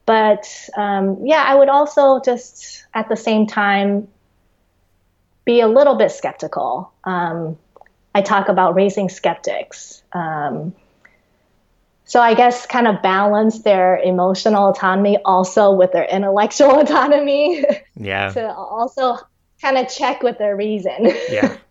[0.05, 0.47] But
[0.77, 4.07] um, yeah, I would also just at the same time
[5.43, 6.91] be a little bit skeptical.
[7.03, 7.57] Um,
[8.13, 10.01] I talk about raising skeptics.
[10.13, 10.73] Um,
[12.05, 17.63] so I guess kind of balance their emotional autonomy also with their intellectual autonomy.
[17.95, 18.31] Yeah.
[18.31, 19.17] to also
[19.61, 21.11] kind of check with their reason.
[21.29, 21.57] yeah.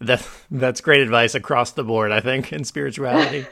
[0.00, 3.46] That, that's great advice across the board, I think, in spirituality.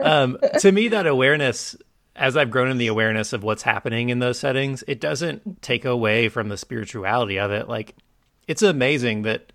[0.00, 1.76] um, to me, that awareness,
[2.16, 5.86] as I've grown in the awareness of what's happening in those settings, it doesn't take
[5.86, 7.68] away from the spirituality of it.
[7.68, 7.94] Like,
[8.46, 9.52] it's amazing that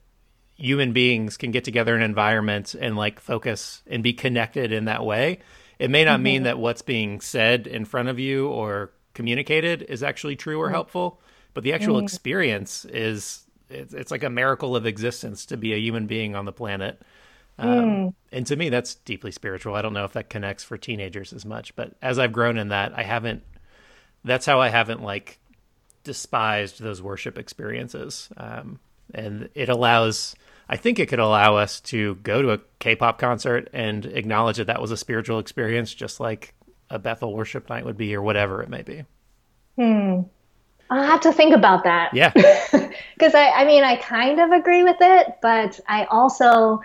[0.61, 4.85] human beings can get together in an environment and like focus and be connected in
[4.85, 5.39] that way.
[5.79, 6.23] It may not mm-hmm.
[6.23, 10.65] mean that what's being said in front of you or communicated is actually true or
[10.65, 10.75] mm-hmm.
[10.75, 11.19] helpful,
[11.53, 12.05] but the actual mm-hmm.
[12.05, 16.45] experience is it's, it's, like a miracle of existence to be a human being on
[16.45, 17.01] the planet.
[17.57, 18.13] Um, mm.
[18.31, 19.75] And to me, that's deeply spiritual.
[19.75, 22.69] I don't know if that connects for teenagers as much, but as I've grown in
[22.69, 23.43] that, I haven't.
[24.23, 25.39] That's how I haven't like
[26.03, 28.79] despised those worship experiences, um,
[29.13, 30.35] and it allows
[30.71, 34.67] I think it could allow us to go to a K-pop concert and acknowledge that
[34.67, 36.53] that was a spiritual experience, just like
[36.89, 39.03] a Bethel worship night would be, or whatever it may be.
[39.75, 40.21] Hmm.
[40.89, 42.13] I'll have to think about that.
[42.13, 42.31] Yeah.
[43.17, 46.81] Because I, I mean, I kind of agree with it, but I also,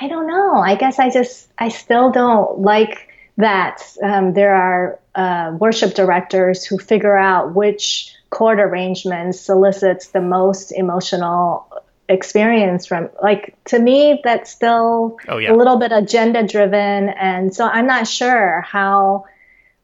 [0.00, 0.56] I don't know.
[0.56, 6.64] I guess I just, I still don't like that um, there are uh, worship directors
[6.64, 11.66] who figure out which chord arrangements solicits the most emotional
[12.08, 15.52] experience from like to me that's still oh, yeah.
[15.52, 19.24] a little bit agenda driven and so i'm not sure how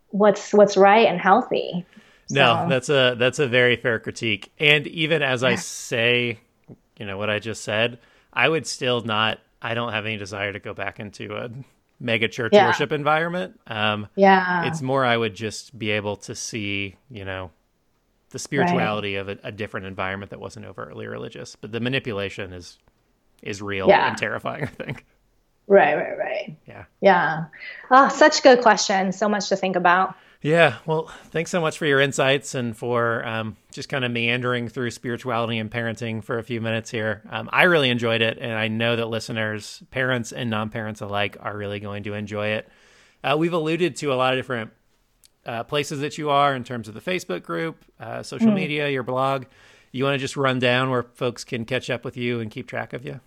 [0.09, 1.85] what's what's right and healthy
[2.31, 2.69] no so.
[2.69, 6.39] that's a that's a very fair critique and even as i say
[6.99, 7.99] you know what i just said
[8.33, 11.51] i would still not i don't have any desire to go back into a
[12.01, 12.67] mega church yeah.
[12.67, 17.51] worship environment um yeah it's more i would just be able to see you know
[18.35, 19.21] the spirituality right.
[19.21, 21.55] of a, a, different environment that wasn't overtly religious.
[21.55, 22.79] But the manipulation is
[23.43, 24.09] is real yeah.
[24.09, 24.65] and terrifying.
[24.65, 25.07] I think.
[25.69, 26.57] Right, right, right.
[26.67, 26.85] Yeah.
[27.01, 27.45] Yeah.
[27.93, 29.13] Oh, such a good question.
[29.13, 30.17] So much to think about.
[30.43, 30.79] Yeah.
[30.85, 34.91] Well, thanks so much for your insights and for um, just kind of meandering through
[34.91, 37.23] spirituality and parenting for a few minutes here.
[37.31, 38.39] Um, I really enjoyed it.
[38.39, 42.49] And I know that listeners, parents and non parents alike, are really going to enjoy
[42.49, 42.69] it.
[43.23, 44.73] Uh, we've alluded to a lot of different
[45.47, 48.55] uh, places that you are in terms of the Facebook group, uh, social mm.
[48.55, 49.45] media, your blog.
[49.93, 52.67] You want to just run down where folks can catch up with you and keep
[52.67, 53.21] track of you?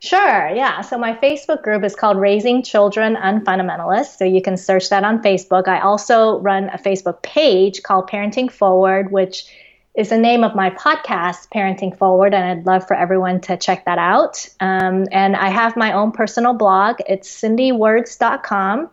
[0.00, 0.80] Sure, yeah.
[0.80, 4.16] So my Facebook group is called Raising Children Unfundamentalist.
[4.16, 5.68] So you can search that on Facebook.
[5.68, 9.46] I also run a Facebook page called Parenting Forward, which
[9.94, 13.84] is the name of my podcast, Parenting Forward, and I'd love for everyone to check
[13.86, 14.48] that out.
[14.60, 16.96] Um, and I have my own personal blog.
[17.08, 18.90] It's cindywords.com.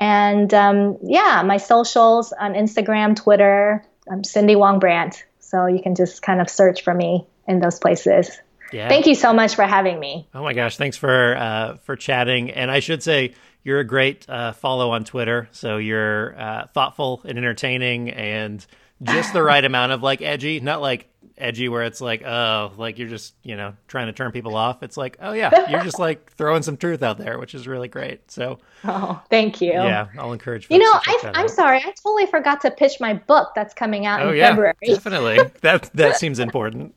[0.00, 5.24] And um, yeah, my socials on Instagram, Twitter, I'm Cindy Wang Brandt.
[5.38, 8.40] So you can just kind of search for me in those places.
[8.72, 8.88] Yeah.
[8.88, 10.28] Thank you so much for having me.
[10.34, 12.50] Oh my gosh, thanks for uh, for chatting.
[12.50, 15.48] And I should say you're a great uh, follow on Twitter.
[15.52, 18.64] So you're uh, thoughtful and entertaining, and
[19.02, 21.09] just the right amount of like edgy, not like
[21.40, 24.82] edgy where it's like, oh, like you're just, you know, trying to turn people off.
[24.82, 27.88] It's like, oh yeah, you're just like throwing some truth out there, which is really
[27.88, 28.30] great.
[28.30, 29.72] So, oh, thank you.
[29.72, 30.66] Yeah, I'll encourage.
[30.70, 34.22] you know, I, am sorry, I totally forgot to pitch my book that's coming out
[34.22, 34.74] oh, in yeah, February.
[34.86, 36.94] Definitely, that that seems important.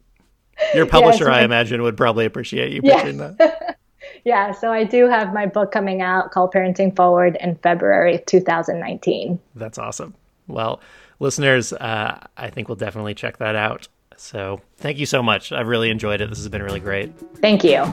[0.73, 3.35] Your publisher, yes, I imagine, would probably appreciate you pitching yes.
[3.37, 3.79] that.
[4.23, 9.39] yeah, so I do have my book coming out called Parenting Forward in February 2019.
[9.55, 10.13] That's awesome.
[10.47, 10.81] Well,
[11.19, 13.87] listeners, uh, I think we'll definitely check that out.
[14.23, 15.51] So thank you so much.
[15.51, 16.29] I've really enjoyed it.
[16.29, 17.11] This has been really great.
[17.41, 17.83] Thank you.